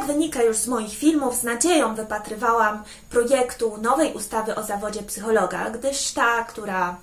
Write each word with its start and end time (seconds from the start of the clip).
Jak 0.00 0.08
wynika 0.08 0.42
już 0.42 0.56
z 0.56 0.66
moich 0.66 0.98
filmów, 0.98 1.34
z 1.34 1.42
nadzieją 1.42 1.94
wypatrywałam 1.94 2.84
projektu 3.10 3.76
nowej 3.76 4.12
ustawy 4.12 4.54
o 4.54 4.62
zawodzie 4.62 5.02
psychologa, 5.02 5.70
gdyż 5.70 6.12
ta, 6.12 6.44
która 6.44 6.96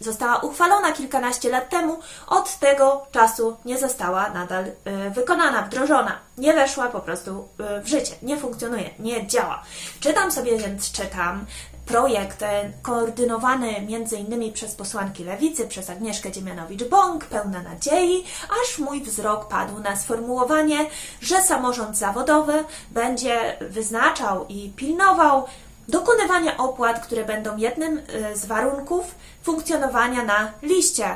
została 0.00 0.36
uchwalona 0.36 0.92
kilkanaście 0.92 1.50
lat 1.50 1.70
temu, 1.70 1.98
od 2.26 2.58
tego 2.58 3.06
czasu 3.12 3.56
nie 3.64 3.78
została 3.78 4.30
nadal 4.30 4.64
y, 4.64 4.74
wykonana, 5.10 5.62
wdrożona. 5.62 6.18
Nie 6.38 6.52
weszła 6.54 6.88
po 6.88 7.00
prostu 7.00 7.48
y, 7.78 7.82
w 7.82 7.88
życie, 7.88 8.14
nie 8.22 8.36
funkcjonuje, 8.36 8.90
nie 8.98 9.26
działa. 9.26 9.62
Czytam 10.00 10.32
sobie 10.32 10.58
więc, 10.58 10.92
czytam 10.92 11.46
projekt 11.86 12.44
koordynowany 12.82 13.82
między 13.88 14.16
innymi 14.16 14.52
przez 14.52 14.74
posłanki 14.74 15.24
Lewicy, 15.24 15.68
przez 15.68 15.90
Agnieszkę 15.90 16.32
Dziemianowicz-Bąk, 16.32 17.24
pełna 17.24 17.62
nadziei, 17.62 18.24
aż 18.62 18.78
mój 18.78 19.02
wzrok 19.02 19.48
padł 19.48 19.80
na 19.80 19.96
sformułowanie, 19.96 20.86
że 21.20 21.42
samorząd 21.42 21.96
zawodowy 21.96 22.64
będzie 22.90 23.56
wyznaczał 23.60 24.46
i 24.48 24.72
pilnował 24.76 25.44
dokonywania 25.88 26.56
opłat, 26.56 27.06
które 27.06 27.24
będą 27.24 27.56
jednym 27.56 27.98
y, 27.98 28.36
z 28.36 28.46
warunków 28.46 29.14
funkcjonowania 29.42 30.24
na 30.24 30.52
liście 30.62 31.06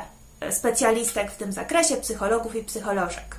y, 0.48 0.52
specjalistek 0.52 1.30
w 1.30 1.36
tym 1.36 1.52
zakresie, 1.52 1.96
psychologów 1.96 2.56
i 2.56 2.64
psycholożek. 2.64 3.36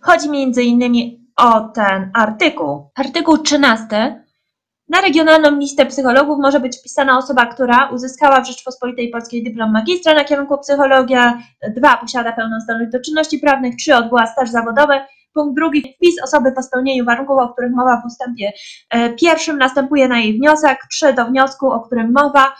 Chodzi 0.00 0.30
między 0.30 0.62
innymi 0.62 1.24
o 1.36 1.60
ten 1.60 2.10
artykuł. 2.14 2.90
Artykuł 2.94 3.38
13. 3.38 4.23
Na 4.88 5.00
regionalną 5.00 5.58
listę 5.58 5.86
psychologów 5.86 6.38
może 6.38 6.60
być 6.60 6.78
wpisana 6.78 7.18
osoba, 7.18 7.46
która 7.46 7.90
uzyskała 7.90 8.40
w 8.40 8.46
Rzeczpospolitej 8.46 9.10
Polskiej 9.10 9.44
dyplom 9.44 9.72
magistra 9.72 10.14
na 10.14 10.24
kierunku 10.24 10.58
psychologia, 10.58 11.38
2. 11.76 11.96
posiada 11.96 12.32
pełną 12.32 12.60
zdolność 12.60 12.92
do 12.92 13.00
czynności 13.00 13.38
prawnych, 13.38 13.76
3. 13.76 13.96
odbyła 13.96 14.26
staż 14.26 14.50
zawodowy, 14.50 15.00
Punkt 15.34 15.56
drugi, 15.56 15.94
wpis 15.96 16.22
osoby 16.22 16.52
po 16.52 16.62
spełnieniu 16.62 17.04
warunków, 17.04 17.38
o 17.38 17.48
których 17.48 17.72
mowa 17.72 18.02
w 18.02 18.06
ustępie 18.06 18.52
e, 18.90 19.10
pierwszym 19.10 19.58
następuje 19.58 20.08
na 20.08 20.18
jej 20.18 20.38
wniosek. 20.38 20.78
Trzy, 20.90 21.12
do 21.12 21.24
wniosku, 21.24 21.70
o 21.70 21.80
którym 21.80 22.12
mowa 22.12 22.54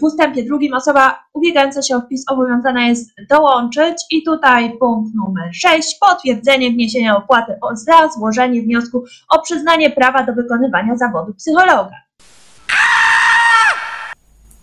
w 0.00 0.02
ustępie 0.02 0.42
drugim 0.44 0.74
osoba 0.74 1.24
ubiegająca 1.32 1.82
się 1.82 1.96
o 1.96 2.00
wpis 2.00 2.24
obowiązana 2.28 2.88
jest 2.88 3.10
dołączyć 3.30 3.96
i 4.10 4.22
tutaj 4.22 4.78
punkt 4.78 5.14
numer 5.14 5.50
6, 5.54 5.98
potwierdzenie 6.00 6.70
wniesienia 6.70 7.16
opłaty 7.16 7.58
za 7.74 8.08
złożenie 8.08 8.62
wniosku 8.62 9.04
o 9.28 9.42
przyznanie 9.42 9.90
prawa 9.90 10.22
do 10.22 10.32
wykonywania 10.32 10.96
zawodu 10.96 11.34
psychologa. 11.34 11.94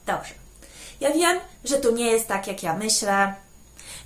Dobrze. 0.06 0.34
Ja 1.02 1.12
wiem, 1.12 1.38
że 1.66 1.78
tu 1.78 1.96
nie 1.96 2.06
jest 2.06 2.28
tak, 2.28 2.48
jak 2.48 2.64
ja 2.64 2.78
myślę 2.78 3.34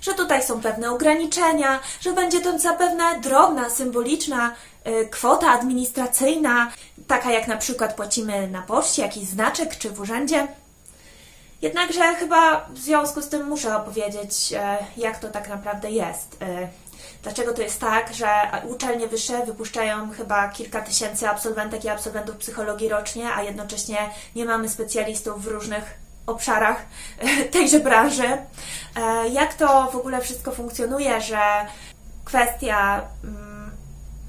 że 0.00 0.14
tutaj 0.14 0.42
są 0.42 0.60
pewne 0.60 0.90
ograniczenia, 0.90 1.80
że 2.00 2.12
będzie 2.12 2.40
to 2.40 2.58
zapewne 2.58 3.04
drobna, 3.22 3.70
symboliczna 3.70 4.54
y, 4.86 5.08
kwota 5.08 5.50
administracyjna, 5.50 6.72
taka 7.06 7.32
jak 7.32 7.48
na 7.48 7.56
przykład 7.56 7.94
płacimy 7.94 8.48
na 8.48 8.62
poczcie, 8.62 9.02
jakiś 9.02 9.24
znaczek 9.24 9.76
czy 9.76 9.90
w 9.90 10.00
urzędzie. 10.00 10.48
Jednakże 11.62 12.14
chyba 12.14 12.66
w 12.70 12.78
związku 12.78 13.22
z 13.22 13.28
tym 13.28 13.46
muszę 13.48 13.76
opowiedzieć, 13.76 14.52
y, 14.52 15.00
jak 15.00 15.18
to 15.18 15.28
tak 15.28 15.48
naprawdę 15.48 15.90
jest. 15.90 16.42
Y, 16.42 16.68
dlaczego 17.22 17.54
to 17.54 17.62
jest 17.62 17.80
tak, 17.80 18.14
że 18.14 18.28
uczelnie 18.68 19.08
wyższe 19.08 19.46
wypuszczają 19.46 20.10
chyba 20.10 20.48
kilka 20.48 20.80
tysięcy 20.80 21.28
absolwentek 21.28 21.84
i 21.84 21.88
absolwentów 21.88 22.36
psychologii 22.36 22.88
rocznie, 22.88 23.32
a 23.34 23.42
jednocześnie 23.42 24.10
nie 24.36 24.44
mamy 24.44 24.68
specjalistów 24.68 25.44
w 25.44 25.46
różnych 25.46 25.94
obszarach 26.26 26.86
tejże 27.52 27.80
branży. 27.80 28.28
E, 28.96 29.28
jak 29.28 29.54
to 29.54 29.88
w 29.92 29.96
ogóle 29.96 30.20
wszystko 30.20 30.52
funkcjonuje, 30.52 31.20
że 31.20 31.40
kwestia 32.24 33.08
mm, 33.24 33.70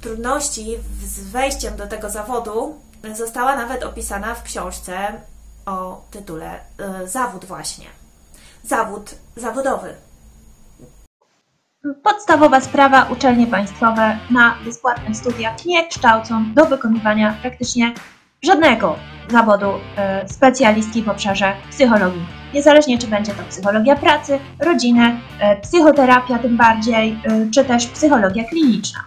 trudności 0.02 0.78
z 1.04 1.20
wejściem 1.20 1.76
do 1.76 1.88
tego 1.88 2.10
zawodu 2.10 2.80
została 3.14 3.56
nawet 3.56 3.84
opisana 3.84 4.36
w 4.36 4.44
książce 4.44 5.22
o 5.66 6.02
tytule 6.12 6.60
e, 6.80 7.08
Zawód 7.08 7.46
właśnie. 7.46 7.86
Zawód 8.64 9.16
zawodowy. 9.36 9.95
Podstawowa 12.04 12.61
sprawa 12.61 13.04
uczelnie 13.04 13.48
państwowe 13.48 14.17
na 14.32 14.56
bezpłatnych 14.66 15.17
studiach 15.17 15.66
nie 15.66 15.88
kształcą 15.88 16.54
do 16.54 16.66
wykonywania 16.66 17.38
praktycznie 17.42 17.94
żadnego 18.42 18.95
zawodu 19.30 19.72
e, 19.98 20.30
specjalistki 20.30 21.04
w 21.04 21.10
obszarze 21.10 21.54
psychologii. 21.70 22.26
Niezależnie 22.54 22.98
czy 22.98 23.08
będzie 23.08 23.33
to 23.33 23.44
psychologia 23.50 23.95
pracy, 23.95 24.39
rodziny, 24.60 25.20
e, 25.39 25.62
psychoterapia 25.62 26.39
tym 26.39 26.58
bardziej, 26.58 27.22
czy 27.54 27.66
też 27.66 27.88
psychologia 27.88 28.44
kliniczna. 28.44 29.00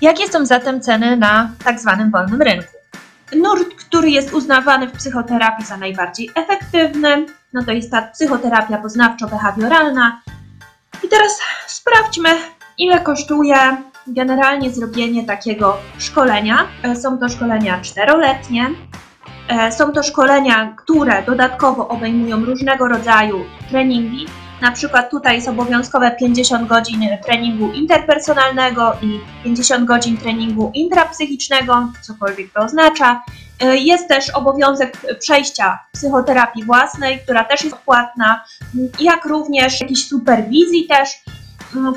Jakie 0.00 0.28
są 0.28 0.46
zatem 0.46 0.80
ceny 0.80 1.16
na 1.16 1.50
tak 1.64 1.80
zwanym 1.80 2.10
wolnym 2.10 2.42
rynku? 2.42 2.79
Nurt, 3.36 3.74
który 3.74 4.10
jest 4.10 4.32
uznawany 4.32 4.88
w 4.88 4.92
psychoterapii 4.92 5.66
za 5.66 5.76
najbardziej 5.76 6.30
efektywny, 6.34 7.26
no 7.52 7.64
to 7.64 7.72
jest 7.72 7.90
ta 7.90 8.02
psychoterapia 8.02 8.82
poznawczo-behawioralna. 8.82 10.10
I 11.04 11.08
teraz 11.08 11.38
sprawdźmy, 11.66 12.28
ile 12.78 13.00
kosztuje 13.00 13.56
generalnie 14.06 14.70
zrobienie 14.70 15.24
takiego 15.24 15.76
szkolenia. 15.98 16.68
Są 17.02 17.18
to 17.18 17.28
szkolenia 17.28 17.80
czteroletnie, 17.80 18.70
E, 19.50 19.72
są 19.72 19.92
to 19.92 20.02
szkolenia, 20.02 20.74
które 20.76 21.22
dodatkowo 21.22 21.88
obejmują 21.88 22.44
różnego 22.44 22.88
rodzaju 22.88 23.44
treningi. 23.68 24.26
Na 24.60 24.72
przykład 24.72 25.10
tutaj 25.10 25.36
jest 25.36 25.48
obowiązkowe 25.48 26.16
50 26.18 26.68
godzin 26.68 27.08
treningu 27.24 27.72
interpersonalnego 27.72 28.96
i 29.02 29.20
50 29.44 29.84
godzin 29.84 30.16
treningu 30.16 30.70
intrapsychicznego, 30.74 31.92
cokolwiek 32.02 32.52
to 32.52 32.60
oznacza. 32.60 33.22
E, 33.60 33.76
jest 33.76 34.08
też 34.08 34.30
obowiązek 34.30 34.96
przejścia 35.18 35.78
psychoterapii 35.92 36.64
własnej, 36.64 37.18
która 37.18 37.44
też 37.44 37.64
jest 37.64 37.76
płatna, 37.76 38.44
jak 39.00 39.24
również 39.24 39.80
jakiejś 39.80 40.08
superwizji 40.08 40.86
też 40.86 41.08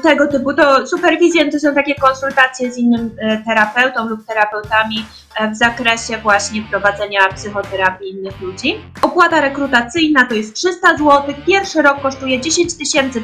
tego 0.03 0.27
typu. 0.27 0.53
To 0.53 0.87
superwizję 0.87 1.51
to 1.51 1.59
są 1.59 1.73
takie 1.73 1.95
konsultacje 1.95 2.71
z 2.71 2.77
innym 2.77 3.15
e, 3.17 3.37
terapeutą 3.37 4.09
lub 4.09 4.25
terapeutami 4.25 5.05
e, 5.39 5.51
w 5.51 5.55
zakresie 5.55 6.17
właśnie 6.17 6.61
prowadzenia 6.61 7.19
psychoterapii 7.35 8.09
innych 8.09 8.41
ludzi. 8.41 8.75
Opłata 9.01 9.41
rekrutacyjna 9.41 10.25
to 10.25 10.35
jest 10.35 10.53
300 10.53 10.97
zł, 10.97 11.23
pierwszy 11.45 11.81
rok 11.81 12.01
kosztuje 12.01 12.41
10 12.41 12.71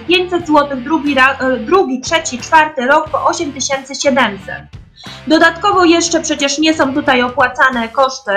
500 0.08 0.48
zł, 0.48 0.78
drugi, 0.78 1.16
e, 1.20 1.58
drugi, 1.58 2.02
trzeci, 2.02 2.38
czwarty 2.38 2.86
rok 2.86 3.10
po 3.10 3.26
8700. 3.26 4.56
Dodatkowo 5.28 5.86
jeszcze 5.86 6.22
przecież 6.22 6.60
nie 6.60 6.74
są 6.74 6.94
tutaj 6.94 7.22
opłacane 7.22 7.90
koszty 7.90 8.31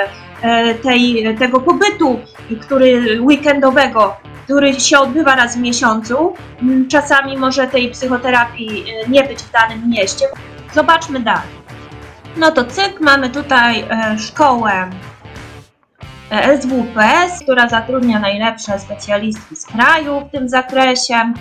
tej, 0.82 1.36
tego 1.38 1.60
pobytu, 1.60 2.20
który 2.60 3.20
weekendowego 3.20 4.16
który 4.44 4.80
się 4.80 4.98
odbywa 4.98 5.36
raz 5.36 5.56
w 5.56 5.60
miesiącu. 5.60 6.34
Mm, 6.62 6.88
czasami 6.88 7.36
może 7.36 7.66
tej 7.66 7.90
psychoterapii 7.90 8.84
y, 9.06 9.08
nie 9.08 9.24
być 9.24 9.42
w 9.42 9.50
danym 9.50 9.90
mieście. 9.90 10.24
Zobaczmy 10.74 11.20
dalej. 11.20 11.62
No 12.36 12.52
to 12.52 12.64
cyk, 12.64 13.00
mamy 13.00 13.30
tutaj 13.30 13.80
e, 13.80 14.18
szkołę 14.18 14.90
e, 16.30 16.58
SWPS, 16.62 17.42
która 17.42 17.68
zatrudnia 17.68 18.18
najlepsze 18.18 18.78
specjalistki 18.78 19.56
z 19.56 19.66
kraju 19.66 20.20
w 20.20 20.30
tym 20.30 20.48
zakresie, 20.48 21.14
e, 21.14 21.32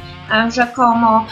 rzekomo 0.50 1.25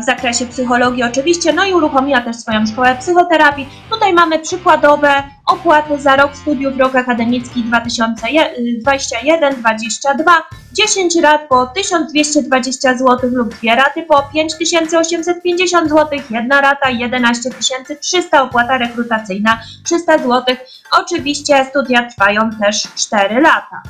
w 0.00 0.04
zakresie 0.04 0.46
psychologii 0.46 1.02
oczywiście, 1.02 1.52
no 1.52 1.64
i 1.64 1.72
uruchomiła 1.72 2.20
też 2.20 2.36
swoją 2.36 2.66
szkołę 2.66 2.96
psychoterapii. 3.00 3.68
Tutaj 3.90 4.12
mamy 4.12 4.38
przykładowe 4.38 5.22
opłaty 5.46 6.00
za 6.00 6.16
rok 6.16 6.36
studiów, 6.36 6.78
rok 6.78 6.96
akademicki 6.96 7.64
2021-2022 7.64 10.24
10 10.72 11.16
rat 11.16 11.48
po 11.48 11.66
1220 11.66 12.98
zł 12.98 13.30
lub 13.32 13.54
dwie 13.54 13.76
raty 13.76 14.02
po 14.02 14.22
5850 14.22 15.88
zł, 15.88 16.18
jedna 16.30 16.60
rata 16.60 16.90
11300, 16.90 18.42
opłata 18.42 18.78
rekrutacyjna 18.78 19.60
300 19.84 20.18
zł. 20.18 20.56
Oczywiście 21.00 21.66
studia 21.70 22.10
trwają 22.10 22.50
też 22.50 22.88
4 22.94 23.40
lata. 23.40 23.82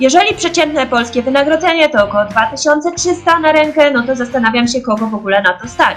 Jeżeli 0.00 0.34
przeciętne 0.34 0.86
polskie 0.86 1.22
wynagrodzenie 1.22 1.88
to 1.88 2.04
około 2.04 2.24
2300 2.24 3.40
na 3.40 3.52
rękę, 3.52 3.90
no 3.90 4.02
to 4.02 4.16
zastanawiam 4.16 4.68
się, 4.68 4.80
kogo 4.80 5.06
w 5.06 5.14
ogóle 5.14 5.42
na 5.42 5.52
to 5.52 5.68
stać. 5.68 5.96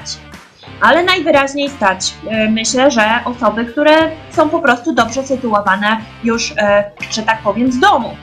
Ale 0.81 1.03
najwyraźniej 1.03 1.69
stać, 1.69 2.13
e, 2.29 2.49
myślę, 2.49 2.91
że 2.91 3.19
osoby, 3.25 3.65
które 3.65 4.11
są 4.31 4.49
po 4.49 4.59
prostu 4.59 4.93
dobrze 4.93 5.23
sytuowane 5.23 5.97
już, 6.23 6.53
e, 6.57 6.91
że 7.11 7.23
tak 7.23 7.41
powiem, 7.41 7.71
z 7.71 7.79
domu 7.79 8.17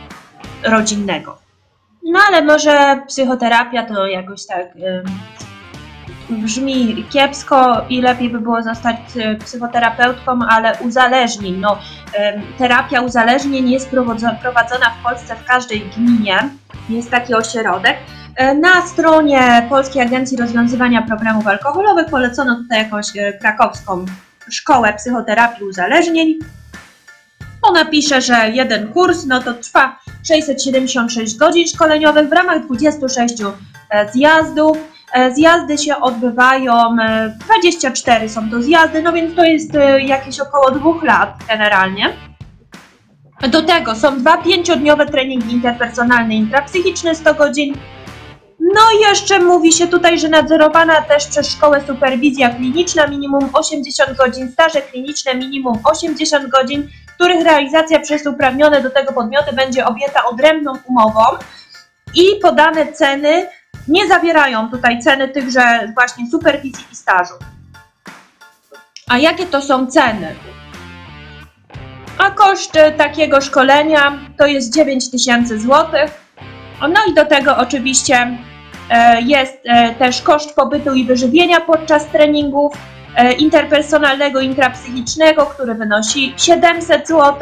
rodzinnego. 0.65 1.39
No 2.03 2.21
ale 2.29 2.43
może 2.43 3.03
psychoterapia 3.09 3.83
to 3.83 4.07
jakoś 4.07 4.47
tak 4.47 4.67
brzmi 6.33 7.05
kiepsko 7.11 7.85
i 7.89 8.01
lepiej 8.01 8.31
by 8.31 8.41
było 8.41 8.63
zostać 8.63 8.97
y, 9.17 9.39
psychoterapeutką, 9.45 10.39
ale 10.49 10.79
uzależnień. 10.79 11.57
No, 11.57 11.79
terapia 12.59 13.01
uzależnień 13.01 13.71
jest 13.71 13.91
prowadzona 14.43 14.91
w 15.01 15.03
Polsce 15.03 15.37
w 15.37 15.45
każdej 15.45 15.81
gminie. 15.81 16.39
Jest 16.89 17.11
taki 17.11 17.35
ośrodek. 17.35 17.97
E, 18.37 18.55
na 18.55 18.87
stronie 18.87 19.67
Polskiej 19.69 20.03
Agencji 20.03 20.37
Rozwiązywania 20.37 21.03
Problemów 21.03 21.47
Alkoholowych 21.47 22.07
polecono 22.11 22.57
tutaj 22.57 22.79
jakąś 22.79 23.17
e, 23.17 23.33
krakowską 23.33 24.05
szkołę 24.51 24.93
psychoterapii 24.93 25.65
uzależnień. 25.65 26.39
Ona 27.63 27.85
pisze, 27.85 28.21
że 28.21 28.51
jeden 28.51 28.93
kurs 28.93 29.27
no 29.27 29.43
to 29.43 29.55
trwa 29.55 29.99
676 30.29 31.37
godzin 31.37 31.67
szkoleniowych 31.67 32.29
w 32.29 32.33
ramach 32.33 32.67
26 32.67 33.35
e, 33.91 34.13
zjazdów. 34.13 34.79
E, 35.13 35.35
zjazdy 35.35 35.79
się 35.79 35.97
odbywają, 35.97 36.97
24 37.45 38.29
są 38.29 38.51
to 38.51 38.63
zjazdy, 38.63 39.03
no 39.03 39.13
więc 39.13 39.37
to 39.37 39.45
jest 39.45 39.71
jakieś 40.07 40.41
około 40.41 40.71
dwóch 40.71 41.03
lat 41.03 41.35
generalnie. 41.49 42.13
Do 43.49 43.63
tego 43.63 43.95
są 43.95 44.19
dwa 44.19 44.39
pięciodniowe 44.39 45.07
treningi 45.07 45.53
interpersonalne 45.53 46.35
intrapsychiczne 46.35 47.15
100 47.15 47.35
godzin. 47.35 47.75
No 48.75 48.81
i 48.99 49.01
jeszcze 49.01 49.39
mówi 49.39 49.73
się 49.73 49.87
tutaj, 49.87 50.19
że 50.19 50.29
nadzorowana 50.29 51.03
też 51.03 51.27
przez 51.27 51.49
szkołę 51.49 51.83
superwizja 51.87 52.51
kliniczna 52.51 53.07
minimum 53.07 53.51
80 53.53 54.17
godzin, 54.17 54.53
staże 54.53 54.83
kliniczne 54.83 55.35
minimum 55.35 55.79
80 55.85 56.47
godzin, 56.47 56.89
których 57.15 57.45
realizacja 57.45 58.01
przez 58.01 58.27
uprawnione 58.27 58.83
do 58.83 58.91
tego 58.91 59.13
podmioty 59.13 59.53
będzie 59.53 59.87
objęta 59.87 60.25
odrębną 60.25 60.73
umową 60.89 61.21
i 62.15 62.41
podane 62.43 62.93
ceny 62.93 63.47
nie 63.91 64.09
zawierają 64.09 64.71
tutaj 64.71 65.01
ceny 65.01 65.29
tychże 65.29 65.93
właśnie 65.95 66.31
superwizji 66.31 66.85
i 66.93 66.97
stażu. 66.97 67.35
A 69.09 69.19
jakie 69.19 69.47
to 69.47 69.63
są 69.63 69.87
ceny? 69.87 70.35
a 72.21 72.31
koszt 72.31 72.73
takiego 72.97 73.41
szkolenia 73.41 74.19
to 74.39 74.47
jest 74.47 74.75
9000 74.75 75.59
zł. 75.59 75.87
No 76.81 77.01
i 77.11 77.15
do 77.15 77.25
tego 77.25 77.57
oczywiście 77.57 78.39
e, 78.91 79.23
jest 79.23 79.59
e, 79.65 79.95
też 79.95 80.23
koszt 80.23 80.55
pobytu 80.55 80.95
i 80.95 81.05
wyżywienia 81.05 81.61
podczas 81.61 82.07
treningów 82.07 82.75
e, 83.17 83.33
interpersonalnego, 83.33 84.41
intrapsychicznego, 84.41 85.47
który 85.47 85.75
wynosi 85.75 86.35
700 86.37 87.09
zł. 87.09 87.35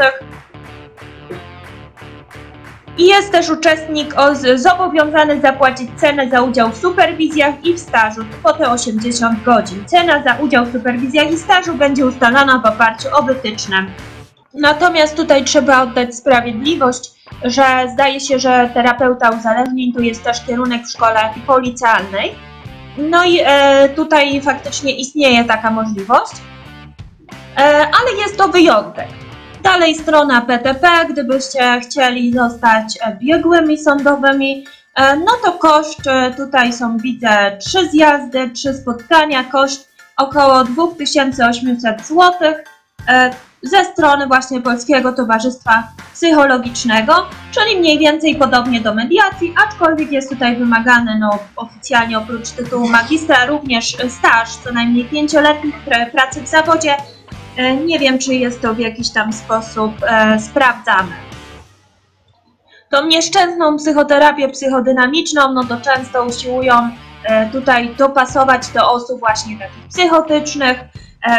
I 2.98 3.06
jest 3.06 3.32
też 3.32 3.50
uczestnik 3.50 4.14
zobowiązany 4.54 5.40
zapłacić 5.40 5.90
cenę 5.96 6.30
za 6.30 6.42
udział 6.42 6.70
w 6.70 6.76
superwizjach 6.76 7.54
i 7.64 7.74
w 7.74 7.78
stażu 7.78 8.24
kwotę 8.40 8.70
80 8.70 9.42
godzin. 9.42 9.84
Cena 9.86 10.22
za 10.22 10.34
udział 10.34 10.66
w 10.66 10.72
superwizjach 10.72 11.32
i 11.32 11.36
stażu 11.36 11.74
będzie 11.74 12.06
ustalana 12.06 12.58
w 12.58 12.66
oparciu 12.66 13.08
o 13.12 13.22
wytyczne 13.22 13.86
Natomiast 14.54 15.16
tutaj 15.16 15.44
trzeba 15.44 15.82
oddać 15.82 16.14
sprawiedliwość, 16.14 17.10
że 17.44 17.64
zdaje 17.92 18.20
się, 18.20 18.38
że 18.38 18.70
terapeuta 18.74 19.30
uzależnień 19.30 19.92
to 19.92 20.00
jest 20.00 20.24
też 20.24 20.46
kierunek 20.46 20.86
w 20.86 20.90
szkole 20.90 21.20
policjalnej. 21.46 22.34
No 22.98 23.24
i 23.24 23.40
e, 23.44 23.88
tutaj 23.88 24.40
faktycznie 24.40 24.96
istnieje 24.96 25.44
taka 25.44 25.70
możliwość, 25.70 26.32
e, 27.56 27.60
ale 27.80 28.22
jest 28.22 28.36
to 28.36 28.48
wyjątek. 28.48 29.08
Dalej 29.62 29.94
strona 29.94 30.40
PTP, 30.40 30.88
gdybyście 31.10 31.80
chcieli 31.80 32.32
zostać 32.32 32.98
biegłymi 33.18 33.78
sądowymi, 33.78 34.64
e, 34.94 35.16
no 35.16 35.32
to 35.44 35.52
koszt, 35.52 36.06
e, 36.06 36.34
tutaj 36.36 36.72
są 36.72 36.98
widzę 36.98 37.56
trzy 37.60 37.88
zjazdy, 37.88 38.50
trzy 38.50 38.74
spotkania, 38.74 39.44
koszt 39.44 39.88
około 40.16 40.64
2800 40.64 42.06
zł. 42.06 42.32
E, 43.08 43.30
ze 43.62 43.84
strony 43.84 44.26
właśnie 44.26 44.60
Polskiego 44.60 45.12
Towarzystwa 45.12 45.88
Psychologicznego, 46.14 47.12
czyli 47.50 47.78
mniej 47.78 47.98
więcej 47.98 48.36
podobnie 48.36 48.80
do 48.80 48.94
mediacji, 48.94 49.54
aczkolwiek 49.66 50.12
jest 50.12 50.30
tutaj 50.30 50.56
wymagany 50.56 51.18
no, 51.18 51.38
oficjalnie 51.56 52.18
oprócz 52.18 52.50
tytułu 52.50 52.88
magistra 52.88 53.46
również 53.46 53.96
staż, 54.08 54.56
co 54.64 54.72
najmniej 54.72 55.04
pięcioletni 55.04 55.72
pracy 56.12 56.42
w 56.42 56.48
zawodzie. 56.48 56.96
E, 57.58 57.76
nie 57.76 57.98
wiem, 57.98 58.18
czy 58.18 58.34
jest 58.34 58.62
to 58.62 58.74
w 58.74 58.78
jakiś 58.78 59.10
tam 59.10 59.32
sposób 59.32 59.92
e, 60.02 60.40
sprawdzane. 60.40 61.12
Tą 62.90 63.06
nieszczęsną 63.06 63.76
psychoterapię 63.76 64.48
psychodynamiczną, 64.48 65.52
no 65.52 65.64
to 65.64 65.80
często 65.80 66.24
usiłują 66.24 66.90
e, 67.24 67.50
tutaj 67.50 67.94
dopasować 67.94 68.68
do 68.68 68.90
osób 68.90 69.20
właśnie 69.20 69.58
takich 69.58 69.88
psychotycznych, 69.88 70.78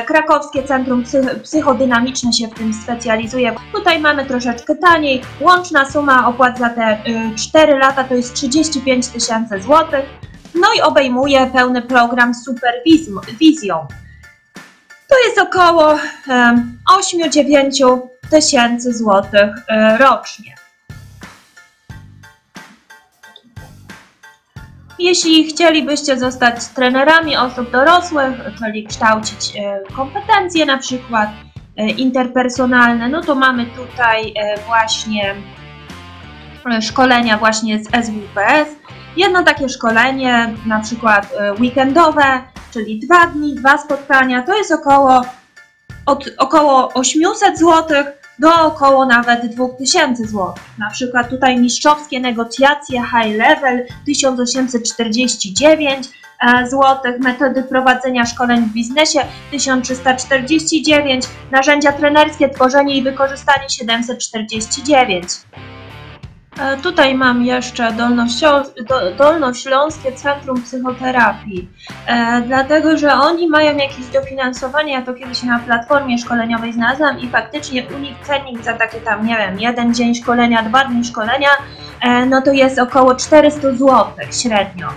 krakowskie 0.07 0.63
Centrum 0.63 1.03
Psychodynamiczne 1.43 2.33
się 2.33 2.47
w 2.47 2.53
tym 2.53 2.73
specjalizuje. 2.73 3.55
Tutaj 3.73 3.99
mamy 3.99 4.25
troszeczkę 4.25 4.75
taniej. 4.75 5.21
Łączna 5.41 5.91
suma 5.91 6.27
opłat 6.27 6.57
za 6.57 6.69
te 6.69 6.97
4 7.37 7.73
y, 7.73 7.77
lata 7.77 8.03
to 8.03 8.15
jest 8.15 8.33
35 8.33 9.07
tysięcy 9.07 9.61
złotych. 9.61 10.05
No 10.55 10.67
i 10.77 10.81
obejmuje 10.81 11.47
pełny 11.53 11.81
program 11.81 12.31
superwizją. 12.35 13.87
To 15.09 15.15
jest 15.27 15.39
około 15.39 15.95
8-9 16.99 17.99
tysięcy 18.31 18.93
złotych 18.93 19.49
y, 19.57 19.97
rocznie. 19.97 20.55
Jeśli 24.99 25.47
chcielibyście 25.47 26.19
zostać 26.19 26.67
trenerami 26.67 27.37
osób 27.37 27.71
dorosłych, 27.71 28.33
czyli 28.59 28.87
kształcić 28.87 29.55
e, 29.55 29.79
kompetencje 29.95 30.65
na 30.65 30.77
przykład 30.77 31.29
e, 31.77 31.89
interpersonalne, 31.89 33.09
no 33.09 33.21
to 33.21 33.35
mamy 33.35 33.65
tutaj 33.65 34.33
e, 34.35 34.59
właśnie 34.67 35.35
szkolenia 36.81 37.37
właśnie 37.37 37.79
z 37.83 37.87
SWPS. 37.87 38.75
Jedno 39.17 39.43
takie 39.43 39.69
szkolenie, 39.69 40.53
na 40.65 40.79
przykład 40.79 41.33
weekendowe, 41.59 42.41
czyli 42.73 42.99
dwa 42.99 43.27
dni, 43.27 43.55
dwa 43.55 43.77
spotkania, 43.77 44.43
to 44.43 44.57
jest 44.57 44.71
około, 44.71 45.25
od 46.05 46.29
około 46.37 46.93
800 46.93 47.59
zł 47.59 48.03
do 48.39 48.61
około 48.61 49.05
nawet 49.05 49.45
2000 49.45 50.25
zł. 50.25 50.53
Na 50.77 50.89
przykład 50.89 51.29
tutaj 51.29 51.59
mistrzowskie 51.59 52.19
negocjacje 52.19 53.01
high 53.01 53.37
level 53.37 53.85
1849 54.05 56.07
e, 56.41 56.69
zł, 56.69 56.97
metody 57.19 57.63
prowadzenia 57.63 58.25
szkoleń 58.25 58.61
w 58.61 58.73
biznesie 58.73 59.19
1349, 59.51 61.25
narzędzia 61.51 61.91
trenerskie, 61.91 62.49
tworzenie 62.49 62.97
i 62.97 63.03
wykorzystanie 63.03 63.69
749. 63.69 65.23
E, 66.59 66.77
tutaj 66.77 67.15
mam 67.15 67.45
jeszcze 67.45 67.93
Dolnośląskie 69.17 70.11
Centrum 70.11 70.61
Psychoterapii, 70.61 71.69
e, 72.07 72.41
dlatego 72.41 72.97
że 72.97 73.13
oni 73.13 73.47
mają 73.47 73.77
jakieś 73.77 74.07
dofinansowanie, 74.07 74.93
ja 74.93 75.01
to 75.01 75.13
kiedyś 75.13 75.43
na 75.43 75.59
platformie 75.59 76.17
szkoleniowej 76.17 76.73
znalazłam 76.73 77.19
i 77.19 77.29
faktycznie 77.29 77.87
u 77.95 77.97
nich 77.97 78.15
cennik 78.23 78.63
za 78.63 78.73
takie 78.73 79.01
tam, 79.01 79.25
nie 79.25 79.37
wiem, 79.37 79.59
jeden 79.59 79.93
dzień 79.93 80.15
szkolenia, 80.15 80.63
dwa 80.63 80.85
dni 80.85 81.05
szkolenia, 81.05 81.49
e, 82.01 82.25
no 82.25 82.41
to 82.41 82.51
jest 82.51 82.79
około 82.79 83.15
400 83.15 83.71
zł 83.71 84.05
średnio. 84.41 84.87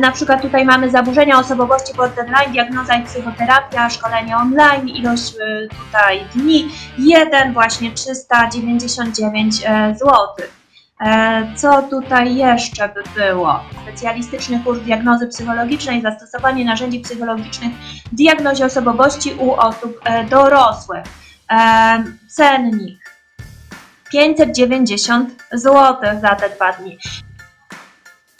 Na 0.00 0.12
przykład 0.12 0.42
tutaj 0.42 0.64
mamy 0.64 0.90
zaburzenia 0.90 1.38
osobowości 1.38 1.94
borderline, 1.96 2.52
diagnoza 2.52 2.94
i 2.94 3.04
psychoterapia, 3.04 3.90
szkolenie 3.90 4.36
online, 4.36 4.88
ilość 4.88 5.32
tutaj 5.70 6.24
dni, 6.34 6.68
jeden 6.98 7.52
właśnie 7.52 7.90
399 7.90 9.56
zł. 9.94 10.48
E, 11.00 11.54
co 11.56 11.82
tutaj 11.82 12.36
jeszcze 12.36 12.88
by 12.88 13.02
było? 13.16 13.60
Specjalistyczny 13.82 14.60
kurs 14.64 14.80
diagnozy 14.80 15.26
psychologicznej, 15.26 16.02
zastosowanie 16.02 16.64
narzędzi 16.64 17.00
psychologicznych 17.00 17.72
w 18.12 18.14
diagnozie 18.14 18.64
osobowości 18.64 19.34
u 19.38 19.52
osób 19.52 20.00
e, 20.04 20.24
dorosłych. 20.24 21.04
E, 21.50 22.04
cennik 22.28 22.98
590 24.10 25.30
zł 25.52 25.96
za 26.20 26.34
te 26.34 26.50
dwa 26.50 26.72
dni. 26.72 26.98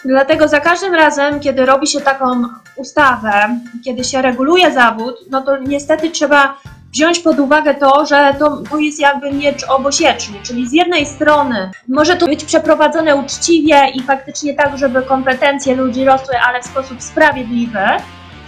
Dlatego 0.04 0.48
za 0.48 0.60
każdym 0.60 0.94
razem, 0.94 1.40
kiedy 1.40 1.66
robi 1.66 1.86
się 1.86 2.00
taką 2.00 2.42
ustawę, 2.76 3.60
kiedy 3.84 4.04
się 4.04 4.22
reguluje 4.22 4.72
zawód, 4.72 5.14
no 5.30 5.42
to 5.42 5.56
niestety 5.56 6.10
trzeba 6.10 6.58
wziąć 6.92 7.18
pod 7.18 7.38
uwagę 7.38 7.74
to, 7.74 8.06
że 8.06 8.34
to, 8.38 8.56
to 8.70 8.78
jest 8.78 9.00
jakby 9.00 9.32
miecz 9.32 9.64
obosieczny, 9.68 10.38
czyli 10.42 10.68
z 10.68 10.72
jednej 10.72 11.06
strony 11.06 11.70
może 11.88 12.16
to 12.16 12.26
być 12.26 12.44
przeprowadzone 12.44 13.16
uczciwie 13.16 13.88
i 13.94 14.02
faktycznie 14.02 14.54
tak, 14.54 14.78
żeby 14.78 15.02
kompetencje 15.02 15.74
ludzi 15.74 16.04
rosły, 16.04 16.34
ale 16.48 16.62
w 16.62 16.66
sposób 16.66 17.02
sprawiedliwy, 17.02 17.78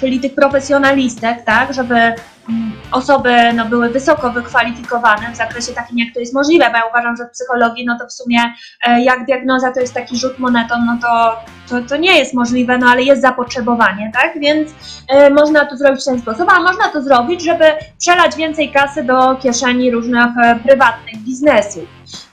czyli 0.00 0.20
tych 0.20 0.34
profesjonalistek, 0.34 1.44
tak, 1.44 1.74
żeby 1.74 1.94
mm, 1.94 2.72
osoby 2.92 3.34
no, 3.54 3.64
były 3.64 3.90
wysoko 3.90 4.30
wykwalifikowane 4.30 5.32
w 5.32 5.36
zakresie 5.36 5.72
takim, 5.72 5.98
jak 5.98 6.14
to 6.14 6.20
jest 6.20 6.34
możliwe, 6.34 6.70
bo 6.70 6.76
ja 6.76 6.82
uważam, 6.90 7.16
że 7.16 7.24
w 7.24 7.30
psychologii, 7.30 7.86
no 7.86 7.98
to 7.98 8.06
w 8.06 8.12
sumie 8.12 8.38
e, 8.86 9.02
jak 9.02 9.26
diagnoza 9.26 9.72
to 9.72 9.80
jest 9.80 9.94
taki 9.94 10.16
rzut 10.16 10.38
monetą, 10.38 10.74
no 10.86 10.98
to, 11.02 11.36
to, 11.68 11.88
to 11.88 11.96
nie 11.96 12.18
jest 12.18 12.34
możliwe, 12.34 12.78
no 12.78 12.86
ale 12.86 13.02
jest 13.02 13.22
zapotrzebowanie, 13.22 14.10
tak, 14.14 14.40
więc 14.40 14.70
e, 15.08 15.30
można 15.30 15.66
to 15.66 15.76
zrobić 15.76 16.02
w 16.02 16.04
ten 16.04 16.20
sposób, 16.20 16.48
a 16.52 16.60
można 16.60 16.88
to 16.88 17.02
zrobić, 17.02 17.44
żeby 17.44 17.64
przelać 17.98 18.36
więcej 18.36 18.72
kasy 18.72 19.04
do 19.04 19.36
kieszeni 19.36 19.90
różnych 19.90 20.38
e, 20.44 20.56
prywatnych 20.56 21.16
biznesów. 21.16 21.84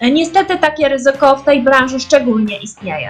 Niestety 0.01 0.57
takie 0.57 0.89
ryzyko 0.89 1.35
w 1.35 1.43
tej 1.43 1.63
branży 1.63 1.99
szczególnie 1.99 2.59
istnieje. 2.61 3.09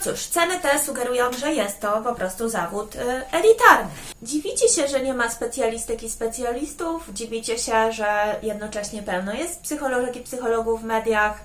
Cóż, 0.00 0.26
ceny 0.26 0.60
te 0.60 0.78
sugerują, 0.78 1.32
że 1.32 1.52
jest 1.52 1.80
to 1.80 2.02
po 2.02 2.14
prostu 2.14 2.48
zawód 2.48 2.94
y, 2.94 2.98
elitarny. 3.32 3.90
Dziwicie 4.22 4.68
się, 4.68 4.88
że 4.88 5.00
nie 5.00 5.14
ma 5.14 5.30
specjalistek 5.30 6.02
i 6.02 6.10
specjalistów, 6.10 7.08
dziwicie 7.12 7.58
się, 7.58 7.92
że 7.92 8.36
jednocześnie 8.42 9.02
pełno 9.02 9.32
jest 9.32 9.62
psycholożek 9.62 10.16
i 10.16 10.20
psychologów 10.20 10.82
w 10.82 10.84
mediach, 10.84 11.40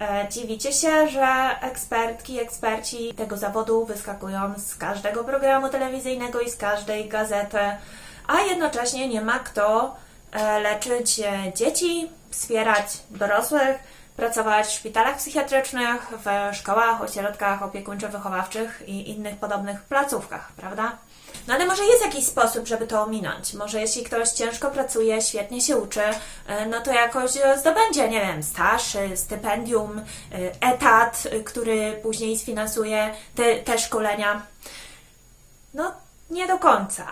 e, 0.00 0.28
dziwicie 0.30 0.72
się, 0.72 1.08
że 1.08 1.56
ekspertki, 1.60 2.40
eksperci 2.40 3.14
tego 3.14 3.36
zawodu 3.36 3.84
wyskakują 3.84 4.54
z 4.58 4.76
każdego 4.76 5.24
programu 5.24 5.68
telewizyjnego 5.68 6.40
i 6.40 6.50
z 6.50 6.56
każdej 6.56 7.08
gazety, 7.08 7.58
a 8.26 8.40
jednocześnie 8.40 9.08
nie 9.08 9.20
ma 9.20 9.38
kto 9.38 9.96
e, 10.32 10.60
leczyć 10.60 11.20
e, 11.20 11.52
dzieci, 11.54 12.10
wspierać 12.30 12.86
dorosłych, 13.10 13.78
pracować 14.16 14.66
w 14.66 14.72
szpitalach 14.72 15.16
psychiatrycznych, 15.16 16.08
w 16.24 16.56
szkołach, 16.56 17.02
ośrodkach 17.02 17.62
opiekuńczo-wychowawczych 17.62 18.82
i 18.86 19.10
innych 19.10 19.36
podobnych 19.36 19.82
placówkach, 19.82 20.52
prawda? 20.56 20.98
No 21.48 21.54
ale 21.54 21.66
może 21.66 21.84
jest 21.84 22.04
jakiś 22.04 22.26
sposób, 22.26 22.66
żeby 22.66 22.86
to 22.86 23.02
ominąć. 23.02 23.54
Może 23.54 23.80
jeśli 23.80 24.04
ktoś 24.04 24.28
ciężko 24.28 24.70
pracuje, 24.70 25.22
świetnie 25.22 25.60
się 25.60 25.76
uczy, 25.76 26.02
e, 26.46 26.66
no 26.66 26.80
to 26.80 26.92
jakoś 26.92 27.30
zdobędzie, 27.56 28.08
nie 28.08 28.20
wiem, 28.20 28.42
staż, 28.42 28.96
e, 28.96 29.16
stypendium, 29.16 29.98
e, 29.98 30.04
etat, 30.60 31.22
który 31.44 32.00
później 32.02 32.38
sfinansuje 32.38 33.14
te, 33.34 33.56
te 33.56 33.78
szkolenia. 33.78 34.42
No, 35.74 35.92
nie 36.30 36.46
do 36.46 36.58
końca. 36.58 37.06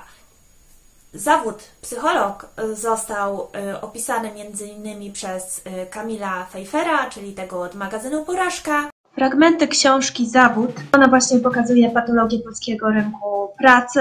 Zawód 1.15 1.63
psycholog 1.81 2.49
został 2.75 3.49
opisany 3.81 4.33
między 4.35 4.67
innymi 4.67 5.11
przez 5.11 5.65
Kamila 5.91 6.45
Fejfera, 6.45 7.11
czyli 7.11 7.33
tego 7.33 7.63
od 7.63 7.75
magazynu 7.75 8.25
Porażka. 8.25 8.91
Fragmenty 9.15 9.69
książki 9.69 10.29
Zawód. 10.29 10.71
Ona 10.93 11.09
właśnie 11.09 11.39
pokazuje 11.39 11.91
patologię 11.91 12.39
polskiego 12.39 12.91
rynku 12.91 13.49
pracy 13.59 14.01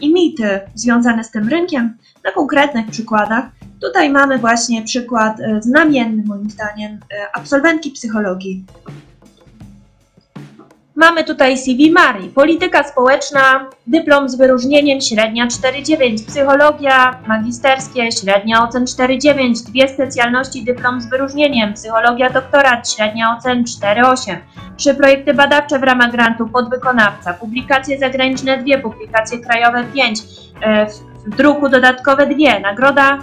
i 0.00 0.12
mity 0.14 0.60
związane 0.74 1.24
z 1.24 1.30
tym 1.30 1.48
rynkiem 1.48 1.96
na 2.24 2.32
konkretnych 2.32 2.86
przykładach. 2.90 3.44
Tutaj 3.80 4.10
mamy 4.10 4.38
właśnie 4.38 4.82
przykład 4.82 5.36
znamienny 5.60 6.22
moim 6.26 6.50
zdaniem 6.50 7.00
absolwentki 7.34 7.90
psychologii 7.90 8.64
Mamy 10.98 11.24
tutaj 11.24 11.58
CV 11.58 11.90
Marii. 11.90 12.28
Polityka 12.28 12.84
społeczna, 12.84 13.66
dyplom 13.86 14.28
z 14.28 14.34
wyróżnieniem 14.34 15.00
średnia 15.00 15.46
4,9. 15.46 16.26
Psychologia, 16.26 17.18
magisterskie, 17.26 18.12
średnia 18.12 18.62
ocen 18.64 18.84
4,9. 18.84 19.66
Dwie 19.66 19.88
specjalności, 19.88 20.64
dyplom 20.64 21.00
z 21.00 21.10
wyróżnieniem. 21.10 21.74
Psychologia, 21.74 22.30
doktorat, 22.30 22.92
średnia 22.92 23.36
ocen 23.38 23.64
4,8. 23.64 24.36
Trzy 24.76 24.94
projekty 24.94 25.34
badawcze 25.34 25.78
w 25.78 25.82
ramach 25.82 26.10
grantu, 26.10 26.48
podwykonawca. 26.48 27.34
Publikacje 27.34 27.98
zagraniczne 27.98 28.58
dwie, 28.58 28.78
publikacje 28.78 29.38
krajowe 29.38 29.84
5. 29.94 30.20
E, 30.62 30.86
w 31.26 31.36
druku 31.36 31.68
dodatkowe 31.68 32.26
dwie. 32.26 32.60
Nagroda 32.60 33.18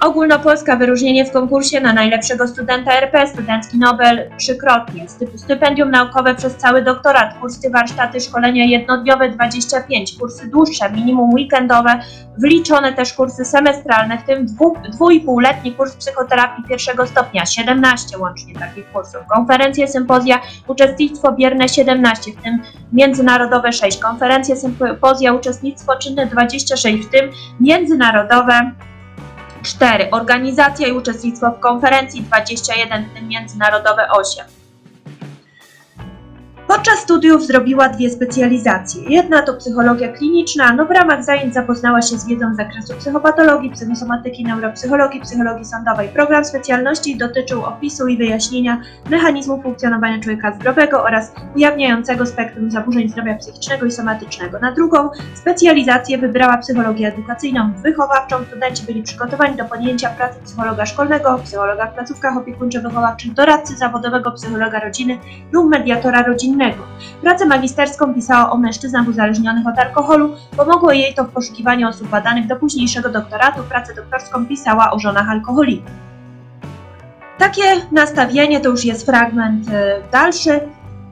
Ogólnopolska 0.00 0.76
wyróżnienie 0.76 1.24
w 1.24 1.32
konkursie 1.32 1.80
na 1.80 1.92
najlepszego 1.92 2.48
studenta 2.48 2.92
RP, 2.92 3.26
studencki 3.26 3.78
Nobel 3.78 4.30
trzykrotnie, 4.38 5.06
stypendium 5.36 5.90
naukowe 5.90 6.34
przez 6.34 6.56
cały 6.56 6.82
doktorat, 6.82 7.38
kursy 7.40 7.70
warsztaty, 7.70 8.20
szkolenia 8.20 8.64
jednodniowe 8.64 9.28
25, 9.28 10.18
kursy 10.18 10.50
dłuższe, 10.50 10.92
minimum 10.92 11.34
weekendowe, 11.34 12.00
wliczone 12.38 12.92
też 12.92 13.12
kursy 13.12 13.44
semestralne, 13.44 14.18
w 14.18 14.22
tym 14.22 14.46
dwu, 14.46 14.76
dwójpółletni 14.92 15.72
kurs 15.72 15.96
psychoterapii 15.96 16.64
pierwszego 16.64 17.06
stopnia, 17.06 17.46
17 17.46 18.18
łącznie 18.18 18.54
takich 18.54 18.92
kursów, 18.92 19.20
konferencje, 19.34 19.88
sympozja, 19.88 20.40
uczestnictwo 20.66 21.32
bierne 21.32 21.68
17, 21.68 22.32
w 22.32 22.42
tym 22.42 22.62
międzynarodowe 22.92 23.72
6, 23.72 23.98
konferencje, 23.98 24.56
sympozja, 24.56 25.32
uczestnictwo 25.32 25.96
czynne 25.96 26.26
26, 26.26 27.06
w 27.06 27.10
tym 27.10 27.30
międzynarodowe 27.60 28.72
4. 29.62 30.10
Organizacja 30.10 30.88
i 30.88 30.92
uczestnictwo 30.92 31.50
w 31.50 31.60
konferencji 31.60 32.22
21, 32.22 33.04
w 33.10 33.14
tym 33.14 33.28
międzynarodowe 33.28 34.08
8. 34.10 34.59
Podczas 36.70 36.98
studiów 36.98 37.46
zrobiła 37.46 37.88
dwie 37.88 38.10
specjalizacje. 38.10 39.02
Jedna 39.08 39.42
to 39.42 39.54
psychologia 39.54 40.12
kliniczna, 40.12 40.72
no 40.72 40.86
w 40.86 40.90
ramach 40.90 41.24
zajęć 41.24 41.54
zapoznała 41.54 42.02
się 42.02 42.18
z 42.18 42.26
wiedzą 42.26 42.54
z 42.54 42.56
zakresu 42.56 42.94
psychopatologii, 42.98 43.70
psychosomatyki, 43.70 44.44
neuropsychologii, 44.44 45.20
psychologii 45.20 45.64
sądowej. 45.64 46.08
Program 46.08 46.44
specjalności 46.44 47.16
dotyczył 47.16 47.64
opisu 47.64 48.08
i 48.08 48.16
wyjaśnienia 48.16 48.80
mechanizmu 49.10 49.62
funkcjonowania 49.62 50.20
człowieka 50.20 50.52
zdrowego 50.52 51.02
oraz 51.02 51.32
ujawniającego 51.56 52.26
spektrum 52.26 52.70
zaburzeń 52.70 53.08
zdrowia 53.08 53.34
psychicznego 53.34 53.86
i 53.86 53.90
somatycznego. 53.90 54.58
Na 54.58 54.72
drugą 54.72 55.10
specjalizację 55.34 56.18
wybrała 56.18 56.58
psychologię 56.58 57.08
edukacyjną 57.08 57.72
wychowawczą. 57.82 58.36
Studenci 58.44 58.86
byli 58.86 59.02
przygotowani 59.02 59.56
do 59.56 59.64
podjęcia 59.64 60.10
pracy 60.10 60.40
psychologa 60.44 60.86
szkolnego, 60.86 61.40
psychologa 61.44 61.86
w 61.86 61.94
placówkach 61.94 62.36
opiekuńczo-wychowawczych, 62.36 63.34
doradcy 63.34 63.76
zawodowego 63.76 64.30
psychologa 64.30 64.80
rodziny 64.80 65.18
lub 65.52 65.70
mediatora 65.70 66.22
rodzinnego 66.22 66.59
innego. 66.60 66.84
Pracę 67.22 67.46
magisterską 67.46 68.14
pisała 68.14 68.50
o 68.50 68.56
mężczyznach 68.56 69.08
uzależnionych 69.08 69.66
od 69.66 69.78
alkoholu. 69.78 70.34
Pomogło 70.56 70.92
jej 70.92 71.14
to 71.14 71.24
w 71.24 71.28
poszukiwaniu 71.28 71.88
osób 71.88 72.08
badanych 72.08 72.46
do 72.46 72.56
późniejszego 72.56 73.08
doktoratu. 73.08 73.62
Pracę 73.68 73.94
doktorską 73.94 74.46
pisała 74.46 74.90
o 74.90 74.98
żonach 74.98 75.28
alkoholików. 75.28 75.90
Takie 77.38 77.62
nastawienie 77.92 78.60
to 78.60 78.68
już 78.68 78.84
jest 78.84 79.06
fragment 79.06 79.68
y, 79.68 79.72
dalszy. 80.12 80.60